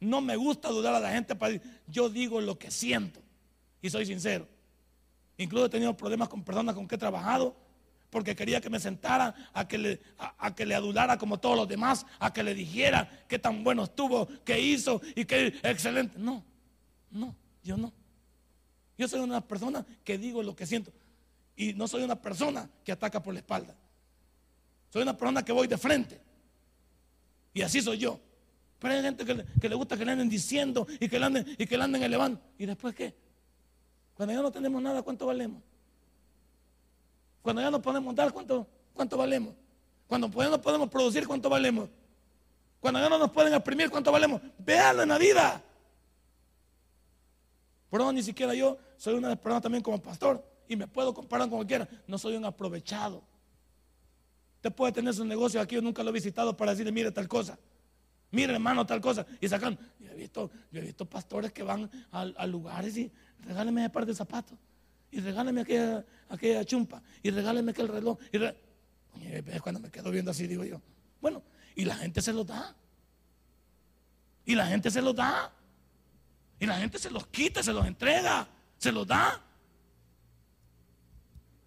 [0.00, 3.22] No me gusta adudar a la gente para decir, yo digo lo que siento
[3.80, 4.48] y soy sincero.
[5.38, 7.69] Incluso he tenido problemas con personas con que he trabajado
[8.10, 11.68] porque quería que me sentara a que, le, a, que le adulara como todos los
[11.68, 16.18] demás, a que le dijera qué tan bueno estuvo, qué hizo y qué excelente.
[16.18, 16.44] No,
[17.10, 17.92] no, yo no.
[18.98, 20.92] Yo soy una persona que digo lo que siento
[21.56, 23.74] y no soy una persona que ataca por la espalda.
[24.90, 26.20] Soy una persona que voy de frente.
[27.54, 28.20] Y así soy yo.
[28.78, 31.66] Pero hay gente que le, gusta que le anden diciendo y que le anden, y
[31.66, 32.40] que le anden elevando.
[32.58, 33.14] ¿Y después qué?
[34.14, 35.62] Cuando ya no tenemos nada, ¿cuánto valemos?
[37.42, 39.54] Cuando ya no podemos dar, ¿cuánto, cuánto valemos?
[40.06, 41.88] Cuando ya no podemos producir, ¿cuánto valemos?
[42.80, 44.40] Cuando ya no nos pueden exprimir, ¿cuánto valemos?
[44.58, 45.62] Véanlo en la vida.
[47.90, 51.58] Pero ni siquiera yo soy una persona también como pastor y me puedo comparar con
[51.58, 51.88] cualquiera.
[52.06, 53.22] No soy un aprovechado.
[54.56, 57.26] Usted puede tener su negocio aquí, yo nunca lo he visitado para decirle, mire tal
[57.26, 57.58] cosa.
[58.30, 59.26] Mire, hermano, tal cosa.
[59.40, 59.78] Y sacan.
[59.98, 64.06] Yo he visto, yo he visto pastores que van a, lugares y regáleme ese par
[64.06, 64.56] de zapatos.
[65.10, 67.02] Y regáleme aquella, chumpa.
[67.22, 68.18] Y regáleme aquel reloj.
[68.32, 70.80] Y cuando me quedo viendo así, digo yo.
[71.20, 71.42] Bueno,
[71.74, 72.74] y la gente se los da.
[74.44, 75.52] Y la gente se los da.
[76.58, 78.46] Y la gente se los quita, se los entrega,
[78.78, 79.42] se los da.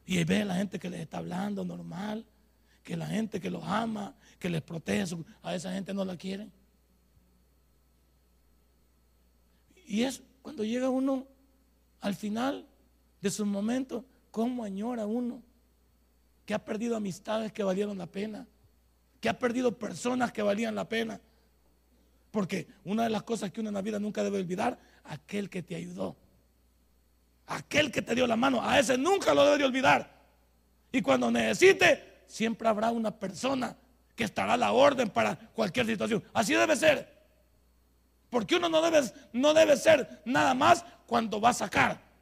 [0.05, 2.25] Y ve a la gente que les está hablando normal,
[2.83, 6.51] que la gente que los ama, que les protege, a esa gente no la quieren.
[9.85, 11.25] Y es cuando llega uno
[12.01, 12.67] al final
[13.23, 15.41] de sus momentos, cómo añora uno
[16.45, 18.45] que ha perdido amistades que valieron la pena,
[19.21, 21.21] que ha perdido personas que valían la pena.
[22.31, 25.63] Porque una de las cosas que uno en la vida nunca debe olvidar, aquel que
[25.63, 26.17] te ayudó,
[27.47, 30.21] aquel que te dio la mano, a ese nunca lo debe olvidar.
[30.91, 33.77] Y cuando necesite, siempre habrá una persona
[34.17, 36.21] que estará a la orden para cualquier situación.
[36.33, 37.07] Así debe ser.
[38.29, 42.12] Porque uno no debe, no debe ser nada más cuando va a sacar,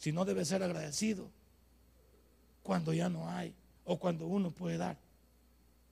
[0.00, 1.28] sino debe ser agradecido
[2.62, 4.96] cuando ya no hay o cuando uno puede dar.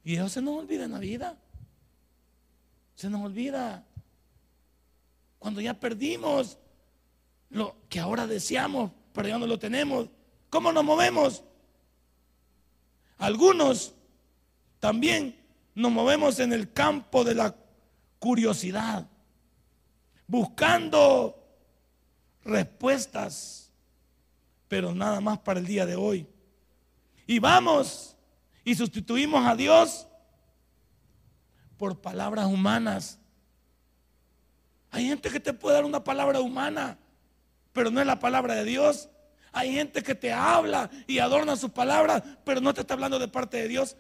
[0.03, 1.37] Y eso se nos olvida en la vida.
[2.94, 3.85] Se nos olvida.
[5.38, 6.57] Cuando ya perdimos
[7.51, 10.09] lo que ahora deseamos, pero ya no lo tenemos.
[10.49, 11.44] ¿Cómo nos movemos?
[13.18, 13.94] Algunos
[14.81, 15.38] también
[15.75, 17.55] nos movemos en el campo de la
[18.18, 19.07] curiosidad,
[20.27, 21.47] buscando
[22.42, 23.67] respuestas,
[24.68, 26.28] pero nada más para el día de hoy.
[27.26, 28.16] Y vamos
[28.64, 30.07] y sustituimos a Dios
[31.76, 33.18] por palabras humanas.
[34.90, 36.98] Hay gente que te puede dar una palabra humana,
[37.72, 39.09] pero no es la palabra de Dios.
[39.52, 43.28] Hay gente que te habla y adorna su palabra, pero no te está hablando de
[43.28, 43.96] parte de Dios.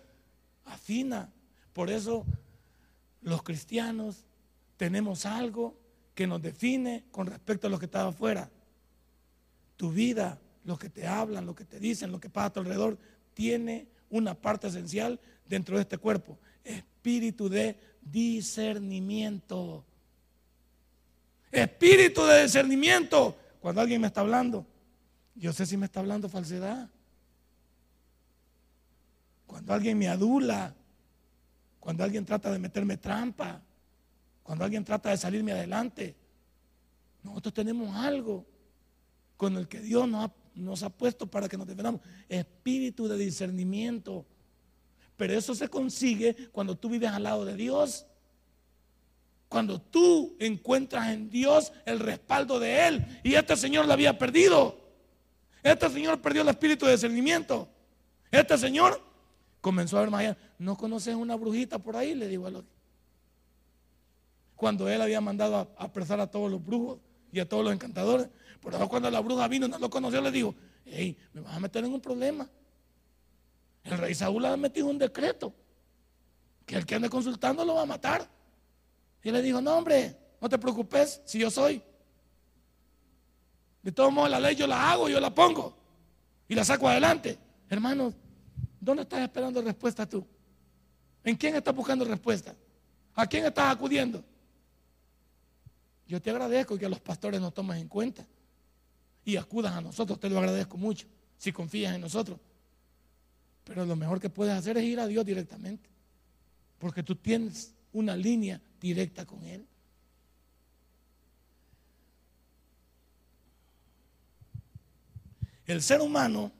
[0.64, 1.32] Afina.
[1.72, 2.26] Por eso
[3.22, 4.24] los cristianos
[4.76, 5.78] tenemos algo
[6.14, 8.50] que nos define con respecto a lo que está afuera.
[9.76, 12.60] Tu vida, lo que te hablan, lo que te dicen, lo que pasa a tu
[12.60, 12.98] alrededor,
[13.32, 19.82] tiene una parte esencial dentro de este cuerpo espíritu de discernimiento.
[21.50, 23.34] Espíritu de discernimiento.
[23.60, 24.66] Cuando alguien me está hablando,
[25.34, 26.90] yo sé si me está hablando falsedad.
[29.46, 30.74] Cuando alguien me adula,
[31.80, 33.62] cuando alguien trata de meterme trampa,
[34.42, 36.14] cuando alguien trata de salirme adelante,
[37.22, 38.44] nosotros tenemos algo
[39.38, 42.00] con el que Dios nos ha, nos ha puesto para que nos defendamos.
[42.28, 44.26] Espíritu de discernimiento.
[45.16, 48.06] Pero eso se consigue cuando tú vives al lado de Dios.
[49.48, 53.20] Cuando tú encuentras en Dios el respaldo de Él.
[53.22, 54.78] Y este Señor lo había perdido.
[55.62, 57.68] Este Señor perdió el espíritu de discernimiento.
[58.30, 59.02] Este Señor
[59.60, 60.36] comenzó a ver más.
[60.58, 62.14] ¿No conoces una brujita por ahí?
[62.14, 62.64] Le digo a los.
[64.54, 66.98] Cuando Él había mandado a apresar a todos los brujos
[67.32, 68.28] y a todos los encantadores.
[68.60, 71.60] Por eso cuando la bruja vino no lo conoció, le digo, hey, me vas a
[71.60, 72.48] meter en un problema.
[73.84, 75.52] El rey Saúl ha metido un decreto
[76.66, 78.28] que el que ande consultando lo va a matar.
[79.22, 81.82] Y le dijo, no hombre, no te preocupes si yo soy.
[83.82, 85.76] De todos modos la ley yo la hago, yo la pongo
[86.48, 87.38] y la saco adelante.
[87.70, 88.14] Hermanos,
[88.80, 90.26] ¿dónde estás esperando respuesta tú?
[91.24, 92.54] ¿En quién estás buscando respuesta?
[93.14, 94.22] ¿A quién estás acudiendo?
[96.06, 98.26] Yo te agradezco que los pastores nos tomen en cuenta
[99.28, 102.40] y acudas a nosotros, te lo agradezco mucho, si confías en nosotros.
[103.62, 105.90] Pero lo mejor que puedes hacer es ir a Dios directamente.
[106.78, 109.66] Porque tú tienes una línea directa con Él.
[115.66, 116.50] El ser humano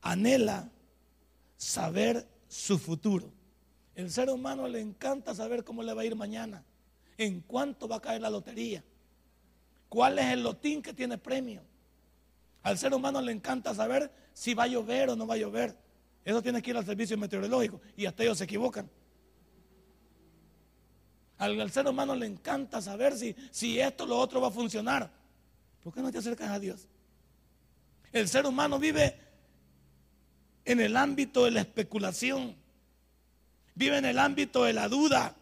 [0.00, 0.70] anhela
[1.58, 3.30] saber su futuro.
[3.94, 6.64] El ser humano le encanta saber cómo le va a ir mañana,
[7.18, 8.82] en cuánto va a caer la lotería,
[9.94, 11.62] cuál es el lotín que tiene premio.
[12.64, 15.76] Al ser humano le encanta saber si va a llover o no va a llover.
[16.24, 18.90] Eso tiene que ir al servicio meteorológico y hasta ellos se equivocan.
[21.38, 25.10] Al, ser humano le encanta saber si, si esto o lo otro va a funcionar.
[25.82, 26.88] ¿Por qué no te acercas a Dios?
[28.12, 29.16] El ser humano vive
[30.64, 32.56] en el ámbito de la especulación,
[33.76, 35.36] vive en el ámbito de la duda,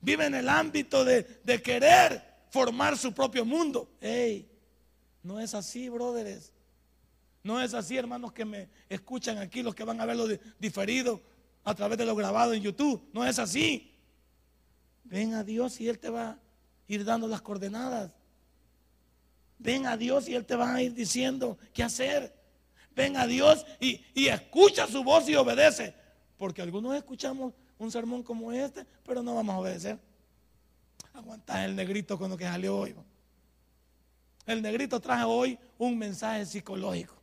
[0.00, 1.24] vive en el ámbito de,
[1.62, 3.88] querer formar su propio mundo.
[5.22, 6.52] No es así, brothers.
[7.42, 10.26] No es así, hermanos, que me escuchan aquí, los que van a verlo
[10.58, 11.20] diferido
[11.64, 13.02] a través de lo grabado en YouTube.
[13.12, 13.94] No es así.
[15.04, 16.38] Ven a Dios y Él te va a
[16.86, 18.12] ir dando las coordenadas.
[19.58, 22.34] Ven a Dios y Él te va a ir diciendo qué hacer.
[22.94, 25.94] Ven a Dios y, escucha su voz y obedece.
[26.36, 29.98] Porque algunos escuchamos un sermón como este, pero no vamos a obedecer.
[31.12, 32.94] Aguantar el negrito con lo que salió hoy.
[34.46, 37.14] El negrito traje hoy un mensaje psicológico.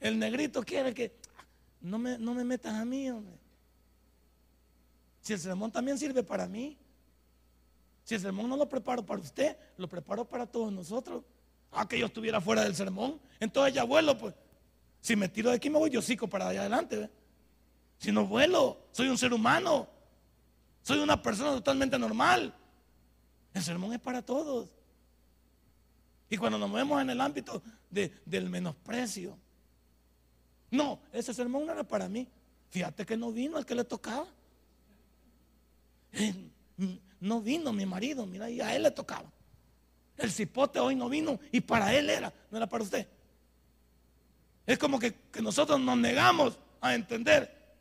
[0.00, 1.14] El negrito quiere que
[1.80, 3.34] no me, no me metas a mí, hombre.
[5.20, 6.78] Si el sermón también sirve para mí.
[8.04, 11.24] Si el sermón no lo preparo para usted, lo preparo para todos nosotros.
[11.70, 13.20] Ah, que yo estuviera fuera del sermón.
[13.38, 14.34] Entonces ya vuelo, pues.
[15.00, 17.10] Si me tiro de aquí me voy yo sico para allá adelante.
[17.98, 19.88] Si no vuelo, soy un ser humano.
[20.88, 22.50] Soy una persona totalmente normal.
[23.52, 24.70] El sermón es para todos.
[26.30, 29.36] Y cuando nos movemos en el ámbito del menosprecio.
[30.70, 32.26] No, ese sermón no era para mí.
[32.70, 34.28] Fíjate que no vino el que le tocaba.
[37.20, 39.30] No vino mi marido, mira, y a él le tocaba.
[40.16, 43.06] El cipote hoy no vino y para él era, no era para usted.
[44.64, 47.76] Es como que, nosotros nos negamos a entender.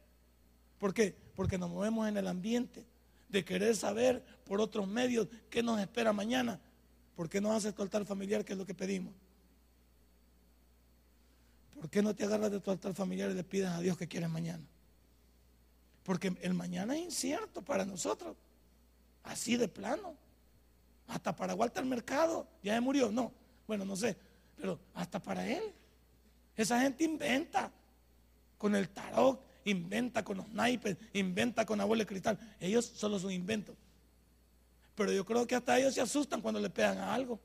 [0.77, 1.15] ¿Por qué?
[1.35, 2.96] Porque nos movemos en el ambiente
[3.29, 6.59] de querer saber por otros medios qué nos espera mañana.
[7.15, 9.13] ¿Por qué no haces tu altar familiar, que es lo que pedimos?
[11.73, 14.07] ¿Por qué no te agarras de tu altar familiar y le pides a Dios que
[14.07, 14.63] quieres mañana?
[16.03, 18.35] Porque el mañana es incierto para nosotros.
[19.23, 20.15] Así de plano.
[21.07, 22.47] Hasta para Walter Mercado.
[22.63, 23.11] Ya se murió.
[23.11, 23.31] No.
[23.67, 24.17] Bueno, no sé.
[24.55, 25.63] Pero hasta para él.
[26.55, 27.71] Esa gente inventa.
[28.57, 32.39] Con el tarot, inventa con los naipes, inventa con abuelo de cristal.
[32.59, 33.75] Ellos solo son inventos.
[34.95, 37.39] Pero yo creo que hasta ellos se asustan cuando le pegan a algo.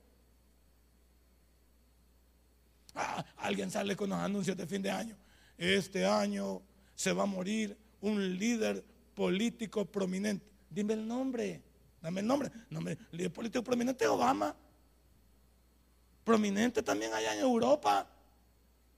[2.95, 5.17] Ah, alguien sale con los anuncios de fin de año.
[5.59, 6.63] Este año
[6.95, 10.47] se va a morir un líder político prominente.
[10.71, 11.63] Dime el nombre.
[12.01, 12.51] Dame el nombre.
[12.71, 14.55] Nombre, líder político prominente Obama.
[16.25, 18.07] Prominente también allá en Europa.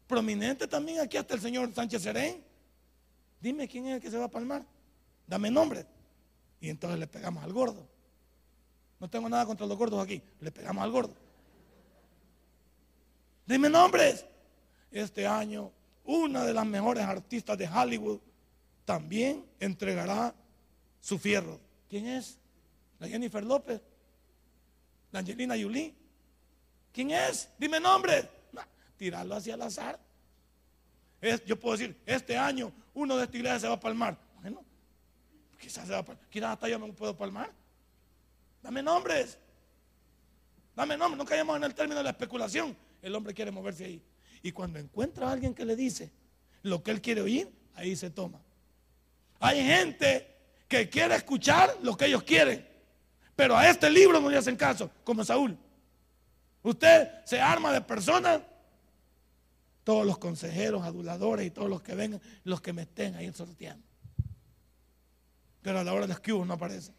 [0.06, 2.53] Prominente también aquí hasta el señor Sánchez Serén.
[3.44, 4.64] Dime quién es el que se va a palmar.
[5.26, 5.84] Dame nombre.
[6.62, 7.86] Y entonces le pegamos al gordo.
[8.98, 10.22] No tengo nada contra los gordos aquí.
[10.40, 11.14] Le pegamos al gordo.
[13.44, 14.24] Dime nombres.
[14.90, 15.70] Este año,
[16.06, 18.18] una de las mejores artistas de Hollywood
[18.86, 20.34] también entregará
[21.02, 21.60] su fierro.
[21.90, 22.38] ¿Quién es?
[22.98, 23.82] La Jennifer López.
[25.12, 25.94] La Angelina Jolie.
[26.94, 27.50] ¿Quién es?
[27.58, 28.26] Dime nombre.
[28.96, 30.00] tirarlo hacia el azar.
[31.46, 34.18] Yo puedo decir, este año uno de esta iglesia se va a palmar.
[34.40, 34.64] Bueno,
[35.58, 36.24] quizás se va a palmar.
[36.28, 37.50] Quizás hasta yo me puedo palmar.
[38.62, 39.38] Dame nombres.
[40.74, 41.18] Dame nombres.
[41.18, 42.76] No caigamos en el término de la especulación.
[43.02, 44.02] El hombre quiere moverse ahí.
[44.42, 46.12] Y cuando encuentra a alguien que le dice
[46.62, 48.40] lo que él quiere oír, ahí se toma.
[49.40, 50.34] Hay gente
[50.68, 52.66] que quiere escuchar lo que ellos quieren.
[53.36, 55.58] Pero a este libro no le hacen caso, como Saúl.
[56.62, 58.40] Usted se arma de personas,
[59.84, 63.86] todos los consejeros, aduladores y todos los que vengan, los que me estén ahí sorteando.
[65.62, 66.92] Pero a la hora de los no aparece.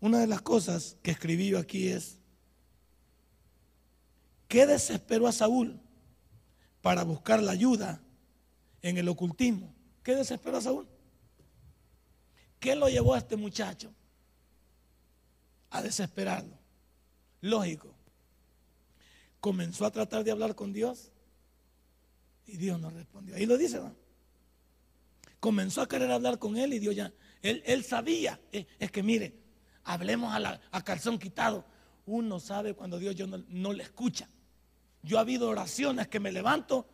[0.00, 2.18] Una de las cosas que escribí aquí es,
[4.48, 5.80] ¿qué desesperó a Saúl
[6.82, 8.02] para buscar la ayuda
[8.82, 9.72] en el ocultismo.
[10.02, 10.88] ¿Qué desesperó a Saúl?
[12.58, 13.94] ¿Qué lo llevó a este muchacho
[15.72, 16.58] a desesperarlo?
[17.40, 17.94] Lógico.
[19.40, 21.10] Comenzó a tratar de hablar con Dios
[22.46, 23.34] y Dios no respondió.
[23.34, 23.80] Ahí lo dice.
[25.40, 27.12] Comenzó a querer hablar con él y Dios ya.
[27.42, 28.40] Él, sabía.
[28.52, 29.34] Eh, es, que mire,
[29.82, 31.64] hablemos a, calzón quitado.
[32.06, 34.28] Uno sabe cuando Dios yo no, no le escucha.
[35.02, 36.86] Yo ha habido oraciones que me levanto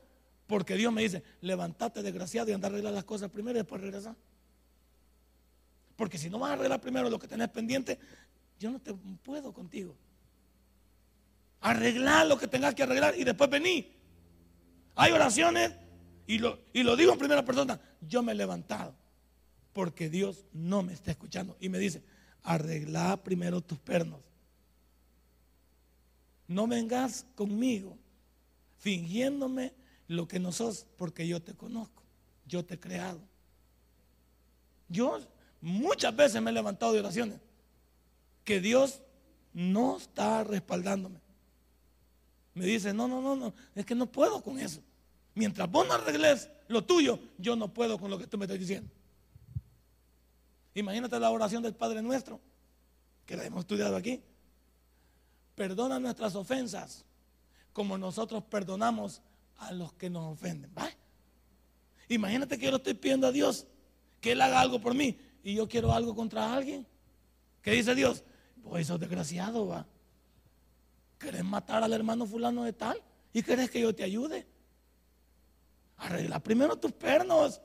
[0.47, 3.83] porque Dios me dice, levantate desgraciado y anda a arreglar las cosas primero y después
[3.83, 4.17] regresar.
[5.95, 7.99] Porque si no vas a arreglar primero lo que tenés pendiente,
[8.59, 9.95] yo no te puedo contigo.
[11.61, 13.93] Arreglar lo que tengas que arreglar y después vení.
[14.95, 15.73] Hay oraciones,
[16.27, 18.95] y lo, y lo digo en primera persona, yo me he levantado
[19.73, 21.57] porque Dios no me está escuchando.
[21.61, 22.03] Y me dice,
[22.43, 24.21] arregla primero tus pernos.
[26.49, 27.97] No vengas conmigo
[28.79, 29.73] fingiéndome
[30.09, 32.03] lo que no sos, porque yo te conozco,
[32.47, 33.21] yo te he creado.
[34.89, 35.21] Yo
[35.61, 37.39] muchas veces me he levantado de oraciones
[38.49, 39.03] que Dios
[39.53, 41.21] no está respaldándome.
[42.55, 44.81] Me dice, no, no, no, no, es que no puedo con eso.
[45.35, 48.59] Mientras vos no arregles lo tuyo, yo no puedo con lo que tú me estás
[48.59, 48.91] diciendo.
[50.73, 52.41] Imagínate la oración del Padre Nuestro,
[53.27, 54.23] que la hemos estudiado aquí.
[55.55, 57.05] Perdona nuestras ofensas,
[57.75, 59.21] como nosotros perdonamos
[59.59, 60.73] a los que nos ofenden.
[62.09, 63.67] Imagínate que yo le estoy pidiendo a Dios
[64.23, 66.87] que Él haga algo por mí y yo quiero algo contra alguien.
[67.61, 68.25] ¿Qué dice Dios?
[68.63, 69.87] Pues sos desgraciado, va.
[71.19, 73.03] ¿Querés matar al hermano fulano de tal?
[73.33, 74.47] ¿Y querés que yo te ayude?
[75.97, 77.61] Arregla primero tus pernos.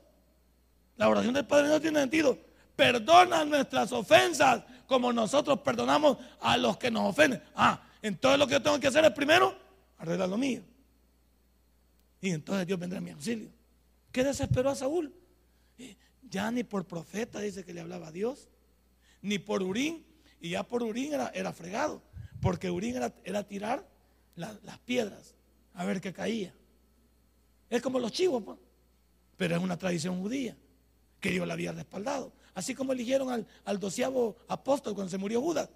[0.96, 2.38] La oración del Padre no tiene sentido.
[2.74, 7.42] Perdona nuestras ofensas como nosotros perdonamos a los que nos ofenden.
[7.54, 9.56] Ah, entonces lo que yo tengo que hacer es primero
[9.98, 10.62] arreglar lo mío.
[12.20, 13.50] Y entonces Dios vendrá a mi auxilio.
[14.10, 15.12] ¿Qué desesperó a Saúl?
[16.30, 18.48] Ya ni por profeta dice que le hablaba a Dios,
[19.22, 20.04] ni por Urín,
[20.44, 22.02] y ya por Urín era, fregado,
[22.42, 23.88] porque Urín era, tirar
[24.36, 25.34] las piedras
[25.72, 26.52] a ver qué caía.
[27.70, 28.58] Es como los chivos, pues.
[29.38, 30.54] pero es una tradición judía
[31.18, 32.30] que Dios la había respaldado.
[32.52, 35.70] Así como eligieron al, al doceavo apóstol cuando se murió Judas.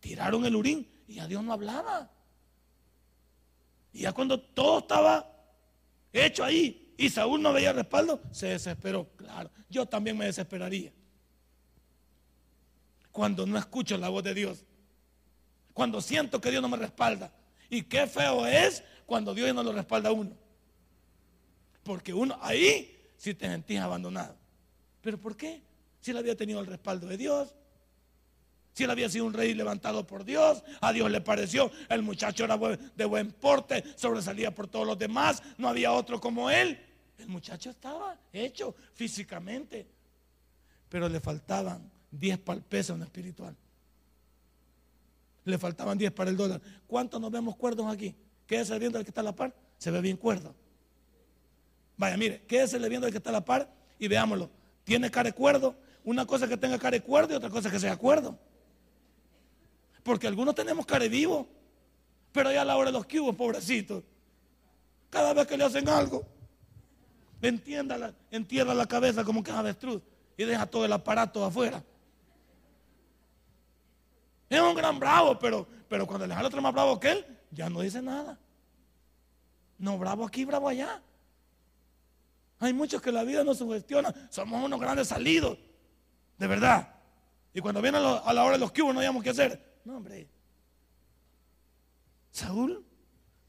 [0.00, 2.10] Tiraron el Urín y a Dios no hablaba.
[3.92, 5.30] Y ya cuando todo estaba
[6.10, 9.10] hecho ahí, y Saúl no veía respaldo, se desesperó.
[9.14, 10.90] Claro, yo también me desesperaría.
[13.18, 14.64] Cuando no escucho la voz de Dios.
[15.72, 17.32] Cuando siento que Dios no me respalda.
[17.68, 20.36] Y qué feo es cuando Dios no lo respalda a uno.
[21.82, 24.36] Porque uno ahí sí te sentís abandonado.
[25.00, 25.60] ¿Pero por qué?
[26.00, 27.56] Si él había tenido el respaldo de Dios.
[28.72, 32.44] Si él había sido un rey levantado por Dios, a Dios le pareció, el muchacho
[32.44, 36.80] era de buen porte, sobresalía por todos los demás, no había otro como él.
[37.18, 39.88] El muchacho estaba hecho físicamente,
[40.88, 43.56] pero le faltaban 10 para el peso en espiritual.
[45.44, 46.60] Le faltaban 10 para el dólar.
[46.86, 48.14] ¿Cuántos nos vemos cuerdos aquí?
[48.46, 50.54] Quédese viendo al que está a la par, se ve bien cuerdo.
[51.96, 54.50] Vaya, mire, quédese viendo al que está a la par y veámoslo.
[54.84, 55.74] Tiene cara de cuerdo.
[56.04, 58.38] Una cosa que tenga cara de cuerdo y otra cosa que sea cuerdo.
[60.02, 61.46] Porque algunos tenemos cara de vivo,
[62.32, 64.02] pero ya a la hora de los cubos, pobrecitos.
[65.10, 66.24] Cada vez que le hacen algo,
[67.40, 70.02] Entienda entierra la cabeza como que es avestruz
[70.36, 71.84] y deja todo el aparato afuera.
[74.48, 77.68] Es un gran bravo, pero, pero cuando le jala otro más bravo que él, ya
[77.68, 78.38] no dice nada.
[79.78, 81.02] No, bravo aquí, bravo allá.
[82.58, 84.12] Hay muchos que la vida nos sugestiona.
[84.30, 85.58] Somos unos grandes salidos.
[86.38, 86.94] De verdad.
[87.54, 89.80] Y cuando viene a, la hora de los cubos no hayamos qué hacer.
[89.84, 90.28] No, hombre.
[92.30, 92.84] Saúl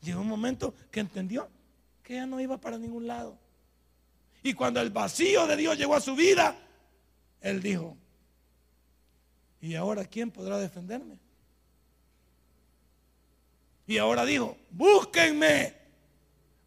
[0.02, 1.50] llegó un momento que entendió
[2.04, 3.38] que ya no iba para ningún lado.
[4.42, 6.56] Y cuando el vacío de Dios llegó a su vida,
[7.42, 7.98] él dijo,
[9.62, 11.20] ¿y ahora quién podrá defenderme?
[13.88, 15.74] Y ahora dijo, búsquenme,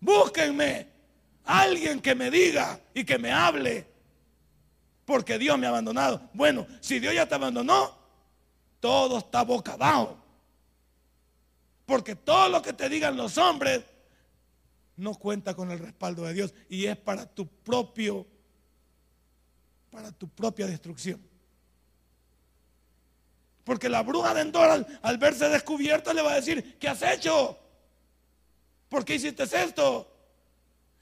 [0.01, 0.89] búsquenme,
[1.45, 3.87] alguien que me diga y que me hable,
[5.05, 6.29] porque Dios me ha abandonado.
[6.35, 7.97] Bueno, si Dios ya te abandonó,
[8.81, 10.19] todo está boca abajo.
[11.87, 13.83] Porque todo lo que te digan los hombres
[14.97, 18.27] no cuenta con el respaldo de Dios y es para tu propio,
[19.91, 21.21] para tu propia destrucción.
[23.65, 27.59] Porque la bruja de Endor al, verse descubierta le va a decir, ¿qué has hecho?
[28.89, 30.09] ¿Por qué hiciste esto?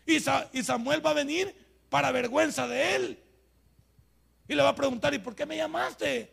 [0.06, 1.54] Y, y Samuel va a venir
[1.88, 3.22] para vergüenza de él.
[4.48, 6.30] Y le va a preguntar, ¿y por qué me llamaste?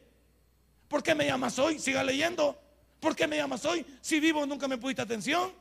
[0.87, 1.79] ¿Por qué me llamas hoy?
[1.79, 2.59] Siga leyendo.
[2.99, 3.85] ¿Por qué me llamas hoy?
[4.01, 5.51] Si vivo nunca me pusiste atención.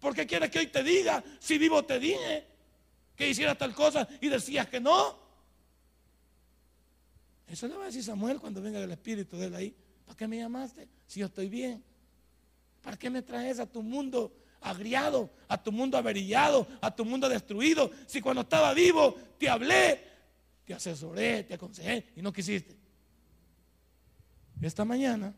[0.00, 1.22] ¿Por qué quieres que hoy te diga?
[1.38, 2.44] Si vivo te dije
[3.16, 5.21] que hiciera tal cosa y decías que no.
[7.52, 9.76] Eso le va a decir Samuel cuando venga el espíritu de él ahí.
[10.06, 10.88] ¿Para qué me llamaste?
[11.06, 11.84] Si yo estoy bien.
[12.80, 14.32] ¿Para qué me traes a tu mundo
[14.62, 17.90] agriado, a tu mundo averillado, a tu mundo destruido?
[18.06, 20.02] Si cuando estaba vivo te hablé,
[20.64, 22.74] te asesoré, te aconsejé y no quisiste.
[24.62, 25.34] Esta mañana,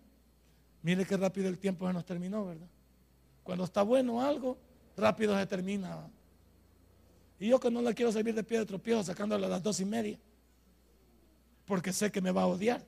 [0.82, 2.68] mire qué rápido el tiempo se nos terminó, ¿verdad?
[3.42, 4.56] Cuando está bueno algo,
[4.96, 6.08] rápido se termina.
[7.40, 9.80] Y yo que no le quiero servir de pie de tropiezo sacándole a las dos
[9.80, 10.16] y media.
[11.64, 12.84] Porque sé que me va a odiar.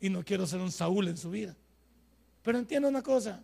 [0.00, 1.56] Y no quiero ser un Saúl en su vida.
[2.42, 3.42] Pero entiendo una cosa.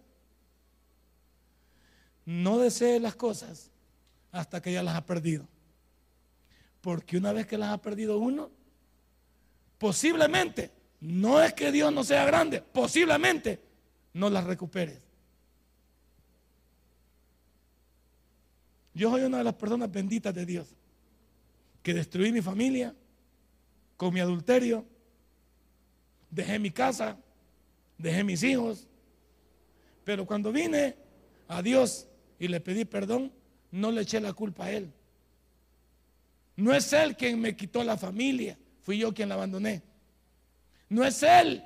[2.24, 3.70] No desee las cosas
[4.32, 5.46] hasta que ya las ha perdido.
[6.80, 8.50] Porque una vez que las ha perdido uno,
[9.78, 10.70] posiblemente,
[11.00, 13.60] no es que Dios no sea grande, posiblemente
[14.12, 15.00] no las recuperes.
[18.94, 20.74] Yo soy una de las personas benditas de Dios,
[21.82, 22.94] que destruí mi familia
[23.98, 24.86] con mi adulterio,
[26.30, 27.18] dejé mi casa,
[27.98, 28.86] dejé mis hijos,
[30.04, 30.94] pero cuando vine
[31.48, 32.06] a Dios
[32.38, 33.32] y le pedí perdón,
[33.72, 34.92] no le eché la culpa a Él.
[36.54, 39.82] No es Él quien me quitó la familia, fui yo quien la abandoné.
[40.88, 41.64] No es Él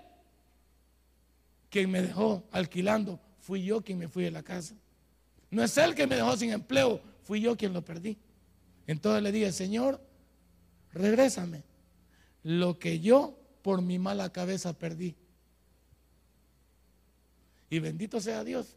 [1.68, 4.74] quien me dejó alquilando, fui yo quien me fui de la casa.
[5.50, 8.16] No es Él quien me dejó sin empleo, fui yo quien lo perdí.
[8.86, 10.00] Entonces le dije, Señor,
[10.94, 11.71] regrésame
[12.42, 15.16] lo que yo por mi mala cabeza perdí.
[17.70, 18.76] Y bendito sea Dios,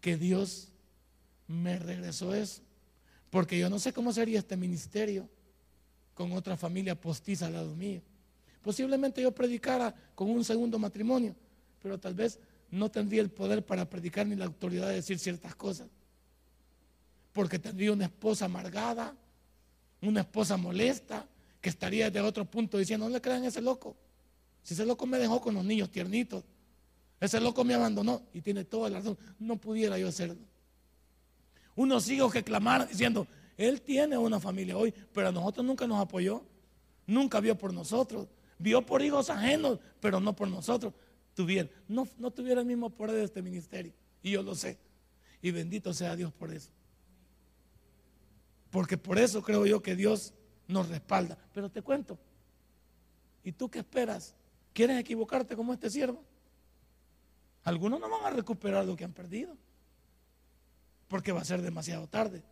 [0.00, 0.68] que Dios
[1.46, 2.62] me regresó eso.
[3.30, 5.28] Porque yo no sé cómo sería este ministerio
[6.14, 8.00] con otra familia postiza al lado mío.
[8.62, 11.34] Posiblemente yo predicara con un segundo matrimonio,
[11.82, 12.38] pero tal vez
[12.70, 15.88] no tendría el poder para predicar ni la autoridad de decir ciertas cosas.
[17.32, 19.14] Porque tendría una esposa amargada,
[20.00, 21.28] una esposa molesta,
[21.64, 23.96] que estaría de otro punto diciendo, no le crean a ese loco.
[24.62, 26.44] Si ese loco me dejó con los niños tiernitos,
[27.18, 30.36] ese loco me abandonó y tiene toda la razón, no pudiera yo hacerlo.
[31.74, 36.02] Unos hijos que clamaron diciendo, él tiene una familia hoy, pero a nosotros nunca nos
[36.02, 36.44] apoyó,
[37.06, 40.92] nunca vio por nosotros, vio por hijos ajenos, pero no por nosotros.
[41.32, 44.76] Tuviera, no, no tuviera el mismo poder de este ministerio, y yo lo sé.
[45.40, 46.68] Y bendito sea Dios por eso.
[48.68, 50.34] Porque por eso creo yo que Dios
[50.68, 51.36] nos respalda.
[51.52, 52.18] Pero te cuento,
[53.42, 54.34] ¿y tú qué esperas?
[54.72, 56.22] ¿Quieres equivocarte como este siervo?
[57.64, 59.56] Algunos no van a recuperar lo que han perdido,
[61.08, 62.42] porque va a ser demasiado tarde.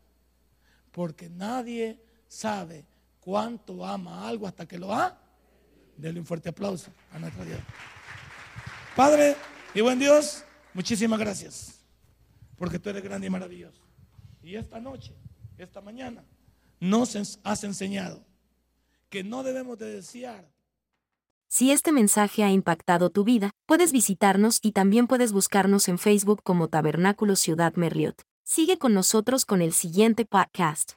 [0.91, 2.87] Porque nadie sabe
[3.21, 5.19] cuánto ama algo hasta que lo ha.
[5.97, 7.61] Dele un fuerte aplauso a nuestra Dios.
[8.97, 9.37] Padre
[9.75, 10.45] y buen Dios,
[10.75, 11.83] muchísimas gracias,
[12.57, 13.83] porque tú eres grande y maravilloso.
[14.43, 15.15] Y esta noche,
[15.57, 16.25] esta mañana,
[16.83, 18.27] nos has enseñado
[19.09, 20.51] que no debemos de desear.
[21.47, 26.43] Si este mensaje ha impactado tu vida, puedes visitarnos y también puedes buscarnos en Facebook
[26.43, 28.23] como Tabernáculo Ciudad Merliot.
[28.43, 30.95] Sigue con nosotros con el siguiente podcast.